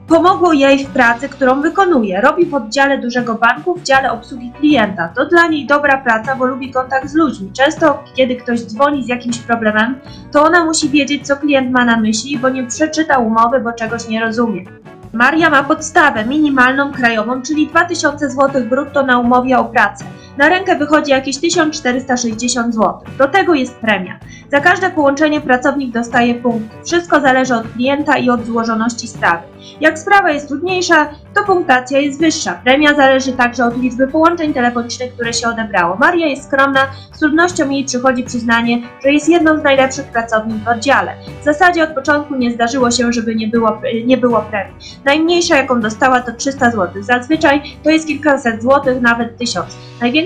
Pomogło 0.08 0.52
jej 0.52 0.86
w 0.86 0.88
pracy, 0.88 1.28
którą 1.28 1.62
wykonuje. 1.62 2.20
Robi 2.20 2.46
w 2.46 2.54
oddziale 2.54 2.98
dużego 2.98 3.34
banku, 3.34 3.74
w 3.74 3.82
dziale 3.82 4.12
obsługi 4.12 4.52
klienta. 4.60 5.08
To 5.08 5.26
dla 5.26 5.46
niej 5.46 5.66
dobra 5.66 5.98
praca, 5.98 6.36
bo 6.36 6.46
lubi 6.46 6.72
kontakt 6.72 7.08
z 7.08 7.14
ludźmi. 7.14 7.52
Często, 7.52 8.04
kiedy 8.14 8.36
ktoś 8.36 8.60
dzwoni 8.60 9.04
z 9.04 9.08
jakimś 9.08 9.38
problemem, 9.38 10.00
to 10.32 10.42
ona 10.42 10.64
musi 10.64 10.88
wiedzieć, 10.88 11.26
co 11.26 11.36
klient 11.36 11.70
ma 11.70 11.84
na 11.84 12.00
myśli, 12.00 12.38
bo 12.38 12.48
nie 12.48 12.66
przeczyta 12.66 13.18
umowy, 13.18 13.60
bo 13.60 13.72
czegoś 13.72 14.08
nie 14.08 14.20
rozumie. 14.20 14.64
Maria 15.12 15.50
ma 15.50 15.64
podstawę 15.64 16.24
minimalną 16.24 16.92
krajową, 16.92 17.42
czyli 17.42 17.66
2000 17.66 18.30
zł 18.30 18.64
brutto 18.64 19.02
na 19.02 19.18
umowie 19.18 19.58
o 19.58 19.64
pracę. 19.64 20.04
Na 20.38 20.48
rękę 20.48 20.76
wychodzi 20.76 21.10
jakieś 21.10 21.38
1460 21.38 22.74
zł. 22.74 23.00
Do 23.18 23.28
tego 23.28 23.54
jest 23.54 23.74
premia. 23.74 24.18
Za 24.50 24.60
każde 24.60 24.90
połączenie 24.90 25.40
pracownik 25.40 25.92
dostaje 25.92 26.34
punkt. 26.34 26.86
Wszystko 26.86 27.20
zależy 27.20 27.54
od 27.54 27.68
klienta 27.72 28.18
i 28.18 28.30
od 28.30 28.46
złożoności 28.46 29.08
sprawy. 29.08 29.42
Jak 29.80 29.98
sprawa 29.98 30.30
jest 30.30 30.48
trudniejsza, 30.48 31.08
to 31.34 31.44
punktacja 31.44 31.98
jest 31.98 32.20
wyższa. 32.20 32.60
Premia 32.64 32.94
zależy 32.94 33.32
także 33.32 33.64
od 33.64 33.76
liczby 33.82 34.08
połączeń 34.08 34.54
telefonicznych, 34.54 35.14
które 35.14 35.32
się 35.32 35.48
odebrało. 35.48 35.96
Maria 35.96 36.26
jest 36.26 36.44
skromna, 36.44 36.80
z 37.12 37.18
trudnością 37.18 37.70
jej 37.70 37.84
przychodzi 37.84 38.24
przyznanie, 38.24 38.82
że 39.02 39.12
jest 39.12 39.28
jedną 39.28 39.60
z 39.60 39.62
najlepszych 39.62 40.06
pracownic 40.06 40.64
w 40.64 40.68
oddziale. 40.68 41.14
W 41.40 41.44
zasadzie 41.44 41.84
od 41.84 41.90
początku 41.90 42.34
nie 42.34 42.52
zdarzyło 42.52 42.90
się, 42.90 43.12
żeby 43.12 43.34
nie 43.34 43.48
było, 43.48 43.80
nie 44.04 44.16
było 44.16 44.40
premii. 44.40 44.74
Najmniejsza 45.04 45.56
jaką 45.56 45.80
dostała 45.80 46.20
to 46.20 46.32
300 46.32 46.70
zł. 46.70 47.02
Zazwyczaj 47.02 47.62
to 47.84 47.90
jest 47.90 48.06
kilkaset 48.06 48.62
złotych, 48.62 49.00
nawet 49.00 49.38
tysiąc. 49.38 49.76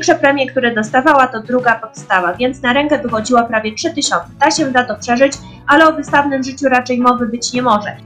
Największe 0.03 0.27
premie, 0.27 0.47
które 0.47 0.75
dostawała 0.75 1.27
to 1.27 1.41
druga 1.41 1.75
podstawa, 1.75 2.35
więc 2.35 2.63
na 2.63 2.73
rękę 2.73 2.99
wychodziła 2.99 3.45
prawie 3.45 3.75
3000. 3.75 4.25
Da 4.41 4.51
się 4.51 4.71
za 4.71 4.85
to 4.85 4.97
przeżyć, 4.97 5.33
ale 5.67 5.89
o 5.89 5.93
wystawnym 5.93 6.43
życiu 6.43 6.69
raczej 6.69 6.99
mowy 6.99 7.27
być 7.27 7.53
nie 7.53 7.63
może. 7.63 7.97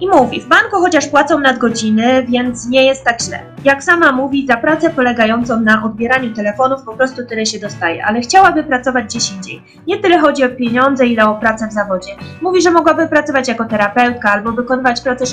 I 0.00 0.08
mówi, 0.08 0.40
w 0.40 0.48
banku 0.48 0.76
chociaż 0.76 1.06
płacą 1.08 1.38
nadgodziny, 1.38 2.26
więc 2.28 2.68
nie 2.68 2.84
jest 2.84 3.04
tak 3.04 3.22
źle. 3.22 3.38
Jak 3.64 3.84
sama 3.84 4.12
mówi, 4.12 4.46
za 4.46 4.56
pracę 4.56 4.90
polegającą 4.90 5.60
na 5.60 5.84
odbieraniu 5.84 6.34
telefonów 6.34 6.82
po 6.82 6.96
prostu 6.96 7.26
tyle 7.26 7.46
się 7.46 7.58
dostaje, 7.58 8.04
ale 8.04 8.20
chciałaby 8.20 8.64
pracować 8.64 9.04
gdzieś 9.04 9.32
indziej. 9.32 9.62
Nie 9.86 9.98
tyle 9.98 10.18
chodzi 10.18 10.44
o 10.44 10.48
pieniądze, 10.48 11.06
ile 11.06 11.28
o 11.28 11.34
pracę 11.34 11.68
w 11.68 11.72
zawodzie. 11.72 12.16
Mówi, 12.42 12.62
że 12.62 12.70
mogłaby 12.70 13.08
pracować 13.08 13.48
jako 13.48 13.64
terapeutka 13.64 14.30
albo 14.30 14.52
wykonywać 14.52 15.00
pracę 15.00 15.24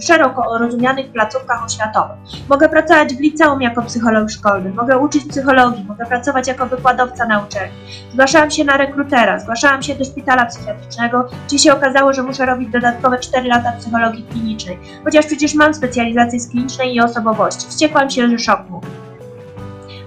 w 0.00 0.04
szeroko 0.04 0.58
rozumianych 0.58 1.12
placówkach 1.12 1.64
oświatowych. 1.64 2.16
Mogę 2.48 2.68
pracować 2.68 3.14
w 3.14 3.20
liceum 3.20 3.62
jako 3.62 3.82
psycholog 3.82 4.30
szkolny, 4.30 4.72
mogę 4.72 4.98
uczyć 4.98 5.24
psychologii, 5.24 5.84
mogę 5.84 6.06
pracować 6.06 6.48
jako 6.48 6.66
wykładowca 6.66 7.26
na 7.26 7.42
uczelni. 7.42 7.74
Zgłaszałam 8.12 8.50
się 8.50 8.64
na 8.64 8.76
rekrutera, 8.76 9.38
zgłaszałam 9.38 9.82
się 9.82 9.94
do 9.94 10.04
szpitala 10.04 10.46
psychiatrycznego, 10.46 11.28
gdzie 11.46 11.58
się 11.58 11.72
okazało, 11.72 12.12
że 12.12 12.22
muszę 12.22 12.46
robić 12.46 12.68
dodatkowe 12.68 13.18
4 13.18 13.48
lata 13.48 13.72
psychologii 13.72 13.91
psychologii 13.92 14.24
klinicznej, 14.30 14.78
chociaż 15.04 15.26
przecież 15.26 15.54
mam 15.54 15.74
specjalizację 15.74 16.40
z 16.40 16.50
klinicznej 16.50 16.94
i 16.94 17.00
osobowości. 17.00 17.68
Wściekłam 17.68 18.10
się, 18.10 18.28
że 18.28 18.38
szok. 18.38 18.60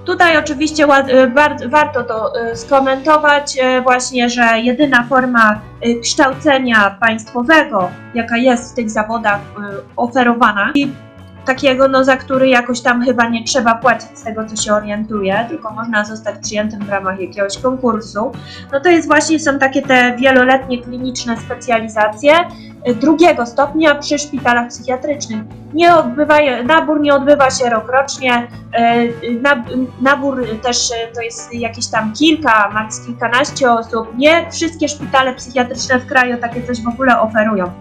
Tutaj 0.05 0.37
oczywiście 0.37 0.83
y, 0.83 1.69
warto 1.69 2.03
to 2.03 2.31
y, 2.51 2.55
skomentować 2.55 3.57
y, 3.57 3.81
właśnie, 3.81 4.29
że 4.29 4.59
jedyna 4.59 5.03
forma 5.03 5.61
kształcenia 6.03 6.97
państwowego, 7.01 7.89
jaka 8.13 8.37
jest 8.37 8.71
w 8.71 8.75
tych 8.75 8.89
zawodach 8.89 9.39
oferowana 9.95 10.71
i 10.75 10.91
takiego, 11.45 11.87
no, 11.87 12.03
za 12.03 12.17
który 12.17 12.47
jakoś 12.47 12.81
tam 12.81 13.01
chyba 13.01 13.29
nie 13.29 13.43
trzeba 13.43 13.75
płacić 13.75 14.09
z 14.19 14.23
tego, 14.23 14.45
co 14.45 14.55
się 14.55 14.73
orientuje, 14.73 15.45
tylko 15.49 15.71
można 15.71 16.05
zostać 16.05 16.35
przyjętym 16.41 16.79
w 16.79 16.89
ramach 16.89 17.19
jakiegoś 17.19 17.57
konkursu, 17.57 18.31
no 18.71 18.79
to 18.79 18.89
jest 18.89 19.07
właśnie, 19.07 19.39
są 19.39 19.59
takie 19.59 19.81
te 19.81 20.15
wieloletnie 20.17 20.81
kliniczne 20.81 21.37
specjalizacje, 21.37 22.33
drugiego 22.93 23.45
stopnia 23.45 23.95
przy 23.95 24.19
szpitalach 24.19 24.67
psychiatrycznych. 24.67 25.43
Nie 25.73 25.95
odbywa, 25.95 26.37
nabór 26.65 27.01
nie 27.01 27.13
odbywa 27.13 27.49
się 27.49 27.69
rokrocznie, 27.69 28.47
y, 29.23 29.41
nabór 30.01 30.45
też 30.63 30.89
to 31.15 31.21
jest 31.21 31.53
jakieś 31.53 31.87
tam 31.87 32.13
kilka, 32.13 32.69
maks 32.73 33.05
kilkanaście 33.05 33.71
osób. 33.71 34.17
Nie 34.17 34.51
wszystkie 34.51 34.87
szpitale 34.87 35.33
psychiatryczne 35.33 35.99
w 35.99 36.05
kraju 36.05 36.37
takie 36.37 36.63
coś 36.63 36.81
w 36.81 36.87
ogóle 36.87 37.21
oferują. 37.21 37.71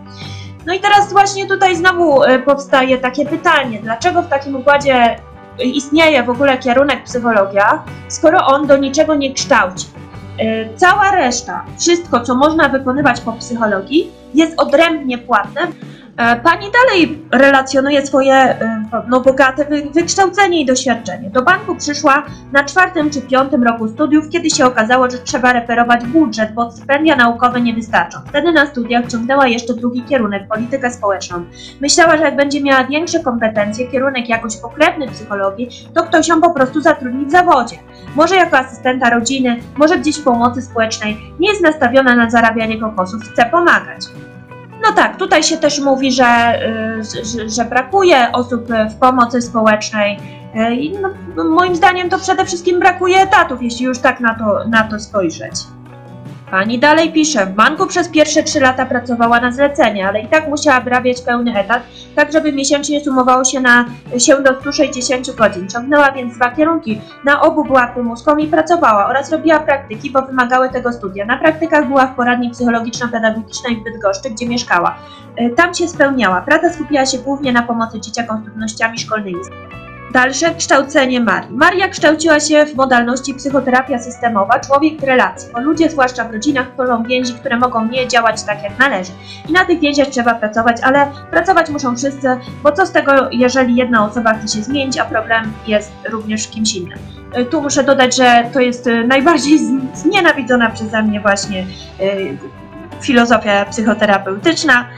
No 0.66 0.74
i 0.74 0.80
teraz 0.80 1.12
właśnie 1.12 1.46
tutaj 1.46 1.76
znowu 1.76 2.20
powstaje 2.44 2.98
takie 2.98 3.26
pytanie, 3.26 3.78
dlaczego 3.82 4.22
w 4.22 4.28
takim 4.28 4.56
układzie 4.56 5.16
istnieje 5.58 6.22
w 6.22 6.30
ogóle 6.30 6.58
kierunek 6.58 7.04
psychologia, 7.04 7.82
skoro 8.08 8.46
on 8.46 8.66
do 8.66 8.76
niczego 8.76 9.14
nie 9.14 9.34
kształci. 9.34 9.86
E, 10.38 10.76
cała 10.76 11.10
reszta, 11.10 11.64
wszystko 11.78 12.20
co 12.20 12.34
można 12.34 12.68
wykonywać 12.68 13.20
po 13.20 13.32
psychologii, 13.32 14.10
jest 14.34 14.60
odrębnie 14.60 15.18
płatne, 15.18 15.60
pani 16.16 16.66
dalej 16.70 17.22
relacjonuje 17.30 18.06
swoje 18.06 18.34
e, 18.34 18.84
no, 19.08 19.20
bogate 19.20 19.66
wykształcenie 19.94 20.60
i 20.60 20.66
doświadczenie. 20.66 21.30
Do 21.30 21.42
banku 21.42 21.76
przyszła 21.76 22.22
na 22.52 22.64
czwartym 22.64 23.10
czy 23.10 23.22
piątym 23.22 23.62
roku 23.62 23.88
studiów, 23.88 24.28
kiedy 24.28 24.50
się 24.50 24.66
okazało, 24.66 25.10
że 25.10 25.18
trzeba 25.18 25.52
referować 25.52 26.04
budżet, 26.04 26.52
bo 26.52 26.70
stypendia 26.70 27.16
naukowe 27.16 27.60
nie 27.60 27.74
wystarczą. 27.74 28.18
Wtedy 28.28 28.52
na 28.52 28.66
studiach 28.66 29.06
ciągnęła 29.06 29.46
jeszcze 29.46 29.74
drugi 29.74 30.02
kierunek, 30.02 30.48
politykę 30.48 30.90
społeczną. 30.90 31.44
Myślała, 31.80 32.16
że 32.16 32.22
jak 32.22 32.36
będzie 32.36 32.62
miała 32.62 32.84
większe 32.84 33.20
kompetencje, 33.20 33.88
kierunek 33.88 34.28
jakoś 34.28 34.56
pokrewny 34.56 35.08
psychologii, 35.08 35.68
to 35.94 36.02
ktoś 36.02 36.28
ją 36.28 36.40
po 36.40 36.50
prostu 36.50 36.80
zatrudni 36.80 37.26
w 37.26 37.30
zawodzie. 37.30 37.76
Może 38.16 38.36
jako 38.36 38.58
asystenta 38.58 39.10
rodziny, 39.10 39.60
może 39.76 39.98
gdzieś 39.98 40.20
w 40.20 40.24
pomocy 40.24 40.62
społecznej. 40.62 41.16
Nie 41.40 41.48
jest 41.48 41.62
nastawiona 41.62 42.16
na 42.16 42.30
zarabianie 42.30 42.80
kokosów, 42.80 43.22
chce 43.22 43.46
pomagać. 43.46 44.00
No 44.86 44.92
tak, 44.92 45.16
tutaj 45.16 45.42
się 45.42 45.56
też 45.56 45.80
mówi, 45.80 46.12
że, 46.12 46.60
y, 47.46 47.48
że, 47.48 47.64
brakuje 47.64 48.32
osób 48.32 48.68
w 48.90 48.94
pomocy 48.94 49.42
społecznej. 49.42 50.18
Y, 50.56 51.00
no, 51.36 51.44
moim 51.44 51.76
zdaniem 51.76 52.10
to 52.10 52.18
przede 52.18 52.44
wszystkim 52.44 52.80
brakuje 52.80 53.20
etatów, 53.20 53.62
jeśli 53.62 53.84
już 53.84 53.98
tak 53.98 54.20
na 54.20 54.34
to, 54.34 54.68
na 54.68 54.84
to 54.84 55.00
spojrzeć. 55.00 55.54
Pani 56.54 56.78
dalej 56.78 57.12
pisze, 57.12 57.46
w 57.46 57.50
banku 57.50 57.86
przez 57.86 58.08
pierwsze 58.08 58.42
trzy 58.42 58.60
lata 58.60 58.86
pracowała 58.86 59.40
na 59.40 59.52
zlecenie, 59.52 60.08
ale 60.08 60.20
i 60.20 60.28
tak 60.28 60.48
musiała 60.48 60.80
wyrabiać 60.80 61.22
pełny 61.22 61.58
etat, 61.58 61.82
tak 62.14 62.32
żeby 62.32 62.52
miesięcznie 62.52 63.04
sumowało 63.04 63.44
się, 63.44 63.60
na, 63.60 63.84
się 64.18 64.42
do 64.42 64.60
160 64.60 65.30
godzin. 65.30 65.68
Ciągnęła 65.68 66.12
więc 66.12 66.34
dwa 66.34 66.50
kierunki. 66.50 67.00
Na 67.24 67.42
obu 67.42 67.64
była 67.64 67.86
prymuską 67.86 68.36
i 68.36 68.46
pracowała 68.46 69.06
oraz 69.06 69.32
robiła 69.32 69.60
praktyki, 69.60 70.10
bo 70.10 70.22
wymagały 70.22 70.70
tego 70.70 70.92
studia. 70.92 71.24
Na 71.24 71.38
praktykach 71.38 71.88
była 71.88 72.06
w 72.06 72.16
poradni 72.16 72.50
psychologiczno-pedagogicznej 72.50 73.76
w 73.76 73.84
Bydgoszczy, 73.84 74.30
gdzie 74.30 74.48
mieszkała. 74.48 74.96
E, 75.36 75.50
tam 75.50 75.74
się 75.74 75.88
spełniała. 75.88 76.40
Praca 76.40 76.72
skupiała 76.72 77.06
się 77.06 77.18
głównie 77.18 77.52
na 77.52 77.62
pomocy 77.62 78.00
dzieciakom 78.00 78.40
z 78.40 78.44
trudnościami 78.44 78.98
szkolnymi. 78.98 79.40
Dalsze 80.14 80.54
kształcenie 80.54 81.20
Marii. 81.20 81.56
Maria 81.56 81.88
kształciła 81.88 82.40
się 82.40 82.66
w 82.66 82.74
modalności 82.74 83.34
psychoterapia 83.34 83.98
systemowa, 83.98 84.60
człowiek 84.60 85.02
relacji, 85.02 85.48
bo 85.52 85.60
ludzie, 85.60 85.90
zwłaszcza 85.90 86.24
w 86.24 86.32
rodzinach, 86.32 86.66
tworzą 86.74 87.02
więzi, 87.02 87.34
które 87.34 87.56
mogą 87.56 87.84
nie 87.84 88.08
działać 88.08 88.42
tak 88.42 88.62
jak 88.62 88.78
należy. 88.78 89.12
I 89.48 89.52
na 89.52 89.64
tych 89.64 89.80
więziach 89.80 90.08
trzeba 90.08 90.34
pracować, 90.34 90.76
ale 90.82 91.06
pracować 91.30 91.70
muszą 91.70 91.96
wszyscy, 91.96 92.28
bo 92.62 92.72
co 92.72 92.86
z 92.86 92.92
tego, 92.92 93.12
jeżeli 93.32 93.76
jedna 93.76 94.04
osoba 94.04 94.34
chce 94.34 94.56
się 94.56 94.64
zmienić, 94.64 94.98
a 94.98 95.04
problem 95.04 95.52
jest 95.66 95.92
również 96.10 96.48
kimś 96.48 96.74
innym. 96.74 96.98
E, 97.32 97.44
tu 97.44 97.62
muszę 97.62 97.84
dodać, 97.84 98.16
że 98.16 98.44
to 98.52 98.60
jest 98.60 98.86
e, 98.86 99.04
najbardziej 99.04 99.58
znienawidzona 99.94 100.70
przeze 100.70 101.02
mnie 101.02 101.20
właśnie 101.20 101.60
e, 101.60 102.06
filozofia 103.00 103.64
psychoterapeutyczna. 103.64 104.88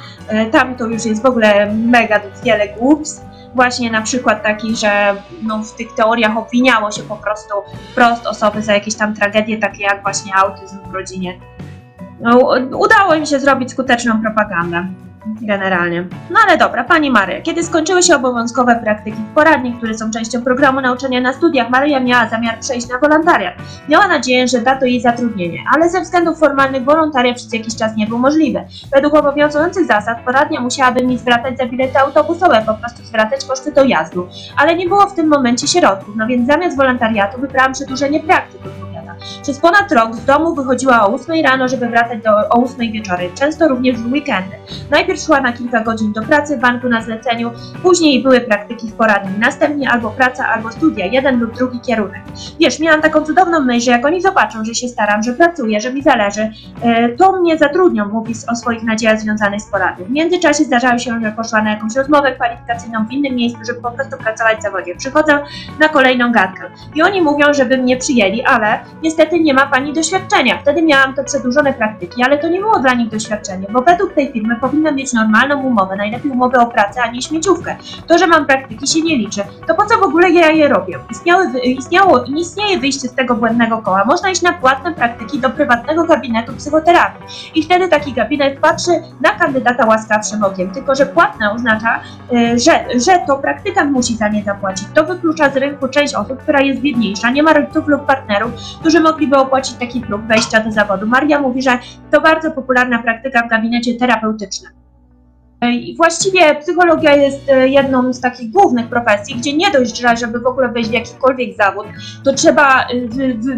Tam 0.52 0.74
to 0.74 0.86
już 0.86 1.04
jest 1.04 1.22
w 1.22 1.26
ogóle 1.26 1.72
mega 1.72 2.20
wiele 2.44 2.68
głupstw 2.68 3.25
właśnie 3.56 3.90
na 3.90 4.02
przykład 4.02 4.42
taki, 4.42 4.76
że 4.76 5.16
no, 5.42 5.62
w 5.62 5.72
tych 5.72 5.94
teoriach 5.94 6.36
obwiniało 6.36 6.90
się 6.90 7.02
po 7.02 7.16
prostu 7.16 7.54
wprost 7.92 8.26
osoby 8.26 8.62
za 8.62 8.74
jakieś 8.74 8.94
tam 8.94 9.14
tragedie, 9.14 9.58
takie 9.58 9.82
jak 9.82 10.02
właśnie 10.02 10.36
autyzm 10.36 10.78
w 10.90 10.94
rodzinie. 10.94 11.40
No, 12.20 12.38
udało 12.78 13.14
im 13.14 13.26
się 13.26 13.40
zrobić 13.40 13.70
skuteczną 13.70 14.22
propagandę 14.22 14.86
generalnie. 15.26 16.04
No 16.30 16.40
ale 16.46 16.58
dobra, 16.58 16.84
Pani 16.84 17.10
Maria, 17.10 17.40
kiedy 17.40 17.62
skończyły 17.62 18.02
się 18.02 18.16
obowiązkowe 18.16 18.80
praktyki 18.82 19.16
w 19.16 19.34
poradni, 19.34 19.74
które 19.74 19.98
są 19.98 20.10
częścią 20.10 20.42
programu 20.42 20.80
nauczania 20.80 21.20
na 21.20 21.32
studiach, 21.32 21.70
Maria 21.70 22.00
miała 22.00 22.28
zamiar 22.28 22.60
przejść 22.60 22.88
na 22.88 22.98
wolontariat. 22.98 23.54
Miała 23.88 24.08
nadzieję, 24.08 24.48
że 24.48 24.60
da 24.60 24.76
to 24.76 24.86
jej 24.86 25.00
zatrudnienie, 25.00 25.58
ale 25.74 25.90
ze 25.90 26.00
względów 26.00 26.38
formalnych 26.38 26.84
wolontariat 26.84 27.36
przez 27.36 27.52
jakiś 27.52 27.76
czas 27.76 27.96
nie 27.96 28.06
był 28.06 28.18
możliwy. 28.18 28.64
Według 28.94 29.14
obowiązujących 29.14 29.86
zasad 29.86 30.18
poradnia 30.24 30.60
musiałaby 30.60 31.06
mi 31.06 31.18
zwracać 31.18 31.58
za 31.58 31.66
bilety 31.66 31.98
autobusowe, 31.98 32.62
po 32.66 32.74
prostu 32.74 33.04
zwracać 33.04 33.44
koszty 33.44 33.72
dojazdu, 33.72 34.28
ale 34.56 34.76
nie 34.76 34.88
było 34.88 35.06
w 35.06 35.14
tym 35.14 35.28
momencie 35.28 35.68
środków, 35.68 36.16
no 36.16 36.26
więc 36.26 36.46
zamiast 36.46 36.76
wolontariatu 36.76 37.40
wybrałam 37.40 37.72
przedłużenie 37.72 38.20
praktyków 38.20 38.85
przez 39.42 39.60
ponad 39.60 39.92
rok 39.92 40.14
z 40.14 40.24
domu 40.24 40.54
wychodziła 40.54 41.06
o 41.06 41.14
8 41.14 41.44
rano, 41.44 41.68
żeby 41.68 41.88
wracać 41.88 42.22
do, 42.22 42.30
o 42.30 42.64
8 42.64 42.92
wieczorem, 42.92 43.34
często 43.34 43.68
również 43.68 43.96
w 43.96 44.12
weekendy. 44.12 44.56
Najpierw 44.90 45.20
szła 45.20 45.40
na 45.40 45.52
kilka 45.52 45.80
godzin 45.80 46.12
do 46.12 46.22
pracy 46.22 46.56
w 46.56 46.60
banku 46.60 46.88
na 46.88 47.02
zleceniu, 47.02 47.50
później 47.82 48.22
były 48.22 48.40
praktyki 48.40 48.88
w 48.88 48.92
poradni, 48.92 49.38
następnie 49.38 49.90
albo 49.90 50.10
praca, 50.10 50.48
albo 50.48 50.72
studia, 50.72 51.06
jeden 51.06 51.40
lub 51.40 51.54
drugi 51.54 51.80
kierunek. 51.80 52.20
Wiesz, 52.60 52.80
miałam 52.80 53.02
taką 53.02 53.24
cudowną 53.24 53.60
myśl, 53.60 53.84
że 53.84 53.90
jak 53.90 54.06
oni 54.06 54.22
zobaczą, 54.22 54.64
że 54.64 54.74
się 54.74 54.88
staram, 54.88 55.22
że 55.22 55.32
pracuję, 55.32 55.80
że 55.80 55.92
mi 55.92 56.02
zależy, 56.02 56.50
e, 56.82 57.08
to 57.08 57.32
mnie 57.32 57.58
zatrudnią, 57.58 58.08
mówi 58.08 58.34
o 58.52 58.56
swoich 58.56 58.82
nadziejach 58.82 59.20
związanych 59.20 59.60
z 59.60 59.70
poradnią. 59.70 60.06
W 60.06 60.10
międzyczasie 60.10 60.64
zdarzało 60.64 60.98
się, 60.98 61.20
że 61.20 61.32
poszła 61.32 61.62
na 61.62 61.70
jakąś 61.70 61.96
rozmowę 61.96 62.32
kwalifikacyjną 62.32 63.06
w 63.06 63.12
innym 63.12 63.34
miejscu, 63.34 63.58
żeby 63.66 63.80
po 63.80 63.90
prostu 63.90 64.16
pracować 64.16 64.58
w 64.58 64.62
zawodzie. 64.62 64.96
Przychodzę 64.96 65.38
na 65.80 65.88
kolejną 65.88 66.32
gadkę 66.32 66.70
i 66.94 67.02
oni 67.02 67.22
mówią, 67.22 67.54
żeby 67.54 67.78
mnie 67.78 67.96
przyjęli, 67.96 68.42
ale 68.42 68.78
niestety 69.18 69.40
nie 69.40 69.54
ma 69.54 69.66
Pani 69.66 69.92
doświadczenia. 69.92 70.58
Wtedy 70.58 70.82
miałam 70.82 71.14
to 71.14 71.24
przedłużone 71.24 71.72
praktyki, 71.72 72.22
ale 72.22 72.38
to 72.38 72.48
nie 72.48 72.60
było 72.60 72.78
dla 72.78 72.94
nich 72.94 73.08
doświadczenie, 73.08 73.66
bo 73.70 73.82
według 73.82 74.12
tej 74.12 74.32
firmy 74.32 74.56
powinna 74.60 74.92
mieć 74.92 75.12
normalną 75.12 75.62
umowę, 75.62 75.96
najlepiej 75.96 76.30
umowę 76.30 76.58
o 76.58 76.66
pracę, 76.66 77.02
a 77.02 77.10
nie 77.10 77.22
śmieciówkę. 77.22 77.76
To, 78.06 78.18
że 78.18 78.26
mam 78.26 78.46
praktyki 78.46 78.86
się 78.86 79.00
nie 79.02 79.16
liczy. 79.16 79.42
To 79.66 79.74
po 79.74 79.86
co 79.86 79.98
w 79.98 80.02
ogóle 80.02 80.30
ja 80.30 80.50
je 80.50 80.68
robię? 80.68 80.98
Istniały, 81.10 81.58
istniało 81.58 82.24
i 82.24 82.40
istnieje 82.40 82.78
wyjście 82.78 83.08
z 83.08 83.14
tego 83.14 83.34
błędnego 83.34 83.78
koła. 83.78 84.04
Można 84.04 84.30
iść 84.30 84.42
na 84.42 84.52
płatne 84.52 84.94
praktyki 84.94 85.38
do 85.38 85.50
prywatnego 85.50 86.04
gabinetu 86.04 86.52
psychoterapii. 86.52 87.26
I 87.54 87.62
wtedy 87.62 87.88
taki 87.88 88.12
gabinet 88.12 88.60
patrzy 88.60 88.90
na 89.20 89.30
kandydata 89.30 89.86
łaskawszym 89.86 90.44
okiem. 90.44 90.70
Tylko, 90.70 90.94
że 90.94 91.06
płatne 91.06 91.52
oznacza, 91.52 92.00
y, 92.32 92.58
że, 92.58 93.00
że 93.06 93.18
to 93.26 93.38
praktykant 93.38 93.92
musi 93.92 94.16
za 94.16 94.28
nie 94.28 94.44
zapłacić. 94.44 94.88
To 94.94 95.04
wyklucza 95.04 95.50
z 95.50 95.56
rynku 95.56 95.88
część 95.88 96.14
osób, 96.14 96.42
która 96.42 96.60
jest 96.60 96.80
biedniejsza, 96.80 97.30
nie 97.30 97.42
ma 97.42 97.52
rodziców 97.52 97.88
lub 97.88 98.06
partnerów, 98.06 98.52
którzy 98.80 99.00
mogliby 99.06 99.36
opłacić 99.36 99.74
taki 99.74 100.00
próg 100.00 100.22
wejścia 100.22 100.60
do 100.60 100.72
zawodu. 100.72 101.06
Maria 101.06 101.40
mówi, 101.40 101.62
że 101.62 101.78
to 102.10 102.20
bardzo 102.20 102.50
popularna 102.50 103.02
praktyka 103.02 103.42
w 103.46 103.50
gabinecie 103.50 103.94
terapeutycznym. 103.94 104.85
I 105.62 105.96
właściwie 105.96 106.54
psychologia 106.54 107.16
jest 107.16 107.48
e, 107.48 107.68
jedną 107.68 108.12
z 108.12 108.20
takich 108.20 108.50
głównych 108.50 108.88
profesji, 108.88 109.34
gdzie 109.34 109.56
nie 109.56 109.70
dość, 109.70 110.00
że 110.00 110.16
żeby 110.16 110.40
w 110.40 110.46
ogóle 110.46 110.68
wejść 110.68 110.90
w 110.90 110.92
jakikolwiek 110.92 111.56
zawód, 111.56 111.86
to 112.24 112.32
trzeba 112.32 112.82
e, 112.82 112.86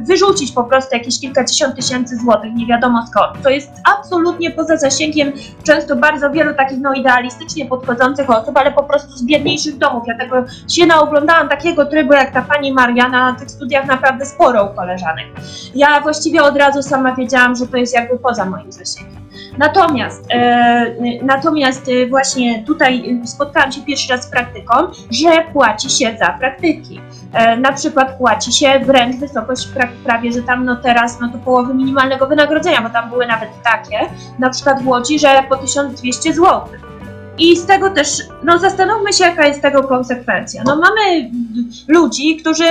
wyrzucić 0.07 0.53
po 0.53 0.65
prostu 0.65 0.97
jakieś 0.97 1.21
kilkadziesiąt 1.21 1.77
tysięcy 1.77 2.17
złotych, 2.17 2.55
nie 2.55 2.67
wiadomo 2.67 3.07
skąd. 3.07 3.43
To 3.43 3.51
jest 3.51 3.71
absolutnie 3.99 4.51
poza 4.51 4.77
zasięgiem 4.77 5.33
często 5.65 5.97
bardzo 5.97 6.31
wielu 6.31 6.55
takich 6.55 6.79
no 6.79 6.93
idealistycznie 6.93 7.67
podchodzących 7.67 8.31
osób, 8.31 8.57
ale 8.57 8.73
po 8.73 8.83
prostu 8.83 9.13
z 9.17 9.25
biedniejszych 9.25 9.79
domów. 9.79 10.05
Ja 10.07 10.19
tego 10.19 10.45
się 10.69 10.87
naoglądałam 10.87 11.49
takiego 11.49 11.87
trybu 11.87 12.13
jak 12.13 12.33
ta 12.33 12.43
pani 12.43 12.73
Maria 12.73 13.09
na 13.09 13.33
tych 13.33 13.51
studiach 13.51 13.87
naprawdę 13.87 14.27
sporo 14.27 14.65
u 14.65 14.75
koleżanek. 14.75 15.27
Ja 15.75 16.01
właściwie 16.01 16.43
od 16.43 16.57
razu 16.57 16.83
sama 16.83 17.15
wiedziałam, 17.15 17.57
że 17.57 17.67
to 17.67 17.77
jest 17.77 17.95
jakby 17.95 18.19
poza 18.19 18.45
moim 18.45 18.73
zasięgiem. 18.73 19.29
Natomiast, 19.59 20.27
e, 20.31 20.95
natomiast 21.23 21.88
e, 21.88 21.88
właśnie 22.11 22.62
tutaj 22.64 23.20
spotkałam 23.24 23.72
się 23.72 23.81
pierwszy 23.83 24.12
raz 24.12 24.24
z 24.24 24.31
praktyką, 24.31 24.74
że 25.11 25.44
płaci 25.53 25.90
się 25.90 26.16
za 26.18 26.27
praktyki. 26.27 27.01
E, 27.33 27.57
na 27.57 27.72
przykład 27.72 28.18
płaci 28.18 28.53
się 28.53 28.81
wręcz 28.85 29.16
wysokość 29.16 29.68
prawie, 30.05 30.33
że 30.33 30.42
tam 30.42 30.64
no 30.64 30.77
teraz 30.77 31.20
no 31.20 31.29
to 31.33 31.38
połowy 31.38 31.74
minimalnego 31.74 32.27
wynagrodzenia, 32.27 32.83
bo 32.83 32.90
tam 32.90 33.11
były 33.11 33.27
nawet 33.27 33.48
takie, 33.64 33.98
na 34.38 34.51
przykład 34.51 34.83
w 34.83 34.88
Łodzi, 34.88 35.18
że 35.18 35.42
po 35.48 35.57
1200 35.57 36.33
zł. 36.33 36.62
I 37.38 37.57
z 37.57 37.66
tego 37.66 37.90
też, 37.90 38.09
no 38.42 38.59
zastanówmy 38.59 39.12
się, 39.12 39.24
jaka 39.24 39.46
jest 39.46 39.62
tego 39.62 39.83
konsekwencja. 39.83 40.62
No 40.66 40.77
mamy 40.77 41.31
ludzi, 41.88 42.37
którzy 42.37 42.64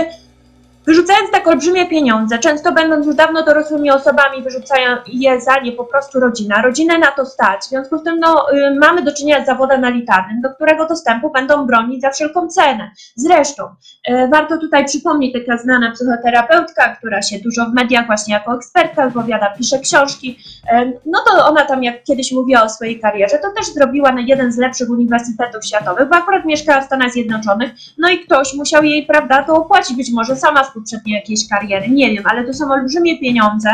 Wyrzucając 0.88 1.32
tak 1.32 1.47
olbrzymie 1.47 1.86
pieniądze, 1.86 2.39
często 2.39 2.71
będąc 2.71 3.06
już 3.06 3.15
dawno 3.15 3.43
dorosłymi 3.43 3.91
osobami, 3.91 4.43
wyrzucają 4.43 4.97
je 5.08 5.41
za 5.41 5.60
nie 5.60 5.71
po 5.71 5.86
prostu 5.86 6.19
rodzina. 6.19 6.62
Rodzinę 6.62 6.97
na 6.97 7.12
to 7.12 7.26
stać. 7.26 7.60
W 7.62 7.69
związku 7.69 7.97
z 7.97 8.04
tym 8.04 8.19
no, 8.19 8.52
y, 8.54 8.76
mamy 8.80 9.02
do 9.02 9.13
czynienia 9.13 9.43
z 9.43 9.45
zawodem 9.45 9.84
elitarnym, 9.84 10.41
do 10.41 10.50
którego 10.50 10.88
dostępu 10.88 11.30
będą 11.30 11.65
bronić 11.65 12.02
za 12.02 12.10
wszelką 12.10 12.47
cenę. 12.47 12.91
Zresztą 13.15 13.63
y, 14.10 14.28
warto 14.32 14.58
tutaj 14.58 14.86
przypomnieć 14.86 15.34
taka 15.34 15.58
znana 15.58 15.91
psychoterapeutka, 15.91 16.95
która 16.95 17.21
się 17.21 17.39
dużo 17.39 17.65
w 17.65 17.73
mediach 17.73 18.06
właśnie 18.06 18.34
jako 18.34 18.56
ekspertka 18.56 19.08
wypowiada, 19.08 19.54
pisze 19.58 19.80
książki. 19.80 20.39
Y, 20.73 21.00
no 21.06 21.19
to 21.28 21.47
ona 21.47 21.65
tam 21.65 21.84
jak 21.84 22.04
kiedyś 22.04 22.32
mówiła 22.32 22.63
o 22.63 22.69
swojej 22.69 23.00
karierze, 23.00 23.38
to 23.38 23.52
też 23.52 23.73
zrobiła 23.73 24.12
na 24.12 24.21
jeden 24.21 24.52
z 24.52 24.58
lepszych 24.58 24.89
uniwersytetów 24.89 25.65
światowych, 25.65 26.10
bo 26.10 26.15
akurat 26.15 26.45
mieszkała 26.45 26.82
w 26.82 26.86
Stanach 26.86 27.12
Zjednoczonych, 27.12 27.71
no 27.97 28.10
i 28.10 28.19
ktoś 28.19 28.54
musiał 28.54 28.84
jej, 28.84 29.06
prawda, 29.06 29.43
to 29.43 29.56
opłacić, 29.56 29.97
być 29.97 30.12
może 30.12 30.36
sama 30.36 30.63
z 30.63 30.77
poprzedniej 30.78 31.16
jakiejś 31.16 31.50
kariery, 31.50 31.90
nie 31.90 32.12
wiem, 32.12 32.24
ale 32.28 32.44
to 32.44 32.54
są 32.54 32.72
olbrzymie 32.72 33.20
pieniądze 33.20 33.70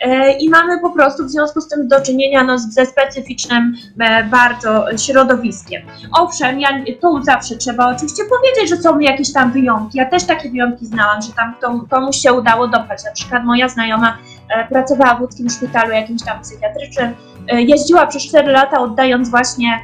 e, 0.00 0.32
i 0.32 0.50
mamy 0.50 0.80
po 0.80 0.90
prostu 0.90 1.24
w 1.24 1.30
związku 1.30 1.60
z 1.60 1.68
tym 1.68 1.88
do 1.88 2.00
czynienia 2.00 2.44
no, 2.44 2.58
ze 2.58 2.86
specyficznym 2.86 3.74
e, 4.00 4.24
bardzo 4.24 4.84
środowiskiem. 4.98 5.82
Owszem, 6.12 6.60
ja, 6.60 6.68
tu 7.00 7.22
zawsze 7.22 7.56
trzeba 7.56 7.96
oczywiście 7.96 8.22
powiedzieć, 8.24 8.76
że 8.76 8.82
są 8.82 8.98
jakieś 8.98 9.32
tam 9.32 9.52
wyjątki. 9.52 9.98
Ja 9.98 10.10
też 10.10 10.24
takie 10.24 10.50
wyjątki 10.50 10.86
znałam, 10.86 11.22
że 11.22 11.32
tam 11.32 11.54
komuś 11.90 12.16
się 12.16 12.32
udało 12.32 12.68
dopaść. 12.68 13.04
Na 13.04 13.12
przykład 13.12 13.44
moja 13.44 13.68
znajoma 13.68 14.18
e, 14.48 14.68
pracowała 14.68 15.14
w 15.14 15.20
łódzkim 15.20 15.50
szpitalu 15.50 15.92
jakimś 15.92 16.22
tam 16.22 16.40
psychiatrycznym, 16.40 17.14
jeździła 17.52 18.06
przez 18.06 18.22
4 18.22 18.52
lata 18.52 18.80
oddając 18.80 19.30
właśnie 19.30 19.80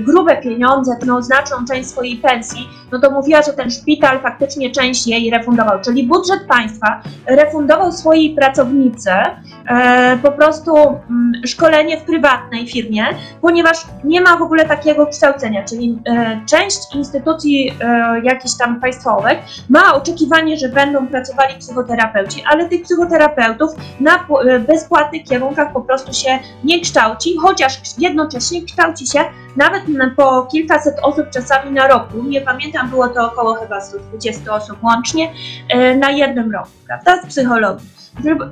grube 0.00 0.36
pieniądze, 0.36 0.96
no 1.06 1.22
znaczną 1.22 1.56
część 1.68 1.88
swojej 1.88 2.16
pensji, 2.16 2.68
no 2.94 3.00
to 3.00 3.10
mówiła, 3.10 3.42
że 3.42 3.52
ten 3.52 3.70
szpital 3.70 4.20
faktycznie 4.20 4.70
część 4.70 5.06
jej 5.06 5.30
refundował, 5.30 5.80
czyli 5.84 6.06
budżet 6.06 6.40
państwa 6.48 7.02
refundował 7.26 7.92
swojej 7.92 8.34
pracownicy 8.34 9.10
e, 9.10 10.18
po 10.22 10.32
prostu 10.32 10.76
mm, 10.76 11.32
szkolenie 11.46 12.00
w 12.00 12.02
prywatnej 12.02 12.68
firmie, 12.68 13.04
ponieważ 13.40 13.76
nie 14.04 14.20
ma 14.20 14.36
w 14.36 14.42
ogóle 14.42 14.64
takiego 14.64 15.06
kształcenia, 15.06 15.64
czyli 15.64 15.98
e, 16.06 16.40
część 16.46 16.94
instytucji 16.94 17.72
e, 17.80 18.20
jakichś 18.22 18.54
tam 18.58 18.80
państwowych 18.80 19.38
ma 19.68 19.94
oczekiwanie, 19.94 20.58
że 20.58 20.68
będą 20.68 21.06
pracowali 21.06 21.54
psychoterapeuci, 21.58 22.44
ale 22.46 22.68
tych 22.68 22.82
psychoterapeutów 22.82 23.70
na 24.00 24.14
e, 24.16 24.58
bezpłatnych 24.58 25.24
kierunkach 25.24 25.72
po 25.72 25.80
prostu 25.80 26.12
się 26.12 26.38
nie 26.64 26.80
kształci, 26.80 27.36
chociaż 27.42 27.80
jednocześnie 27.98 28.64
kształci 28.64 29.06
się 29.06 29.20
nawet 29.56 29.82
po 30.16 30.42
kilkaset 30.42 30.94
osób 31.02 31.30
czasami 31.30 31.70
na 31.70 31.88
roku, 31.88 32.22
nie 32.22 32.40
pamiętam, 32.40 32.83
było 32.84 33.08
to 33.08 33.32
około 33.32 33.54
chyba 33.54 33.80
120 33.80 34.54
osób 34.54 34.82
łącznie 34.82 35.32
e, 35.68 35.96
na 35.96 36.10
jednym 36.10 36.52
roku, 36.52 36.68
prawda, 36.86 37.22
z 37.22 37.26
psychologii. 37.26 37.94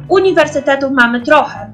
Uniwersytetów 0.08 0.92
mamy 0.92 1.20
trochę 1.20 1.60
e, 1.60 1.72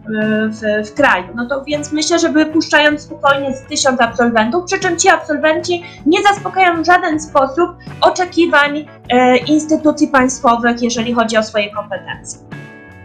w, 0.49 0.89
w 0.89 0.95
kraju, 0.95 1.27
no 1.35 1.47
to 1.47 1.65
więc 1.65 1.93
myślę, 1.93 2.19
że 2.19 2.29
wypuszczając 2.29 3.01
spokojnie 3.01 3.57
z 3.57 3.63
tysiąc 3.63 4.01
absolwentów, 4.01 4.65
przy 4.65 4.79
czym 4.79 4.97
ci 4.97 5.09
absolwenci 5.09 5.85
nie 6.07 6.23
zaspokajają 6.23 6.83
w 6.83 6.87
żaden 6.87 7.21
sposób 7.21 7.71
oczekiwań 8.01 8.87
e, 9.09 9.37
instytucji 9.37 10.09
państwowych, 10.09 10.83
jeżeli 10.83 11.15
chodzi 11.15 11.37
o 11.37 11.43
swoje 11.43 11.71
kompetencje. 11.71 12.41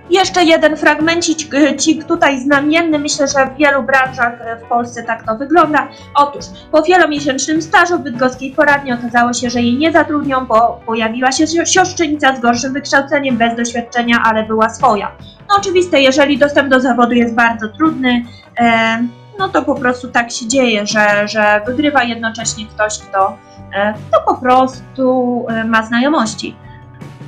Jeszcze 0.09 0.43
jeden 0.43 0.77
fragmencik 0.77 1.53
y, 1.53 2.05
tutaj 2.07 2.39
znamienny, 2.39 2.99
myślę, 2.99 3.27
że 3.27 3.45
w 3.45 3.57
wielu 3.57 3.83
branżach 3.83 4.39
w 4.65 4.67
Polsce 4.69 5.03
tak 5.03 5.25
to 5.25 5.37
wygląda. 5.37 5.87
Otóż 6.15 6.45
po 6.71 6.81
wielomiesięcznym 6.83 7.61
stażu 7.61 7.97
w 7.97 8.01
bydgoskiej 8.01 8.51
poradni 8.51 8.93
okazało 8.93 9.33
się, 9.33 9.49
że 9.49 9.61
jej 9.61 9.77
nie 9.77 9.91
zatrudnią, 9.91 10.45
bo 10.45 10.81
pojawiła 10.85 11.31
się 11.31 11.47
siostrzenica 11.65 12.35
z 12.35 12.39
gorszym 12.39 12.73
wykształceniem, 12.73 13.37
bez 13.37 13.55
doświadczenia, 13.55 14.23
ale 14.25 14.43
była 14.43 14.69
swoja. 14.69 15.11
No 15.49 15.55
oczywiste, 15.57 16.01
jeżeli 16.01 16.37
dostęp 16.37 16.69
do 16.69 16.79
zawodu 16.79 17.13
jest 17.13 17.35
bardzo 17.35 17.67
trudny, 17.67 18.25
e, 18.59 19.07
no 19.39 19.49
to 19.49 19.61
po 19.61 19.75
prostu 19.75 20.07
tak 20.07 20.31
się 20.31 20.47
dzieje, 20.47 20.87
że, 20.87 21.27
że 21.27 21.61
wygrywa 21.65 22.03
jednocześnie 22.03 22.65
ktoś, 22.67 22.99
kto, 22.99 23.37
e, 23.75 23.93
kto 24.09 24.21
po 24.21 24.37
prostu 24.37 25.45
e, 25.49 25.63
ma 25.63 25.85
znajomości. 25.85 26.55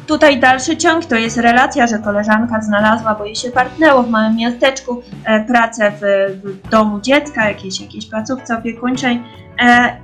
Tutaj 0.07 0.39
dalszy 0.39 0.77
ciąg 0.77 1.05
to 1.05 1.15
jest 1.15 1.37
relacja, 1.37 1.87
że 1.87 1.99
koleżanka 1.99 2.61
znalazła, 2.61 3.15
bo 3.15 3.25
jej 3.25 3.35
się 3.35 3.51
partnęło 3.51 4.03
w 4.03 4.09
małym 4.09 4.35
miasteczku, 4.35 5.01
e, 5.25 5.45
pracę 5.45 5.91
w, 5.91 6.01
w 6.43 6.69
domu 6.69 7.01
dziecka, 7.01 7.49
jakiejś, 7.49 7.81
jakiejś 7.81 8.05
placówce 8.05 8.57
opiekuńczej 8.57 9.23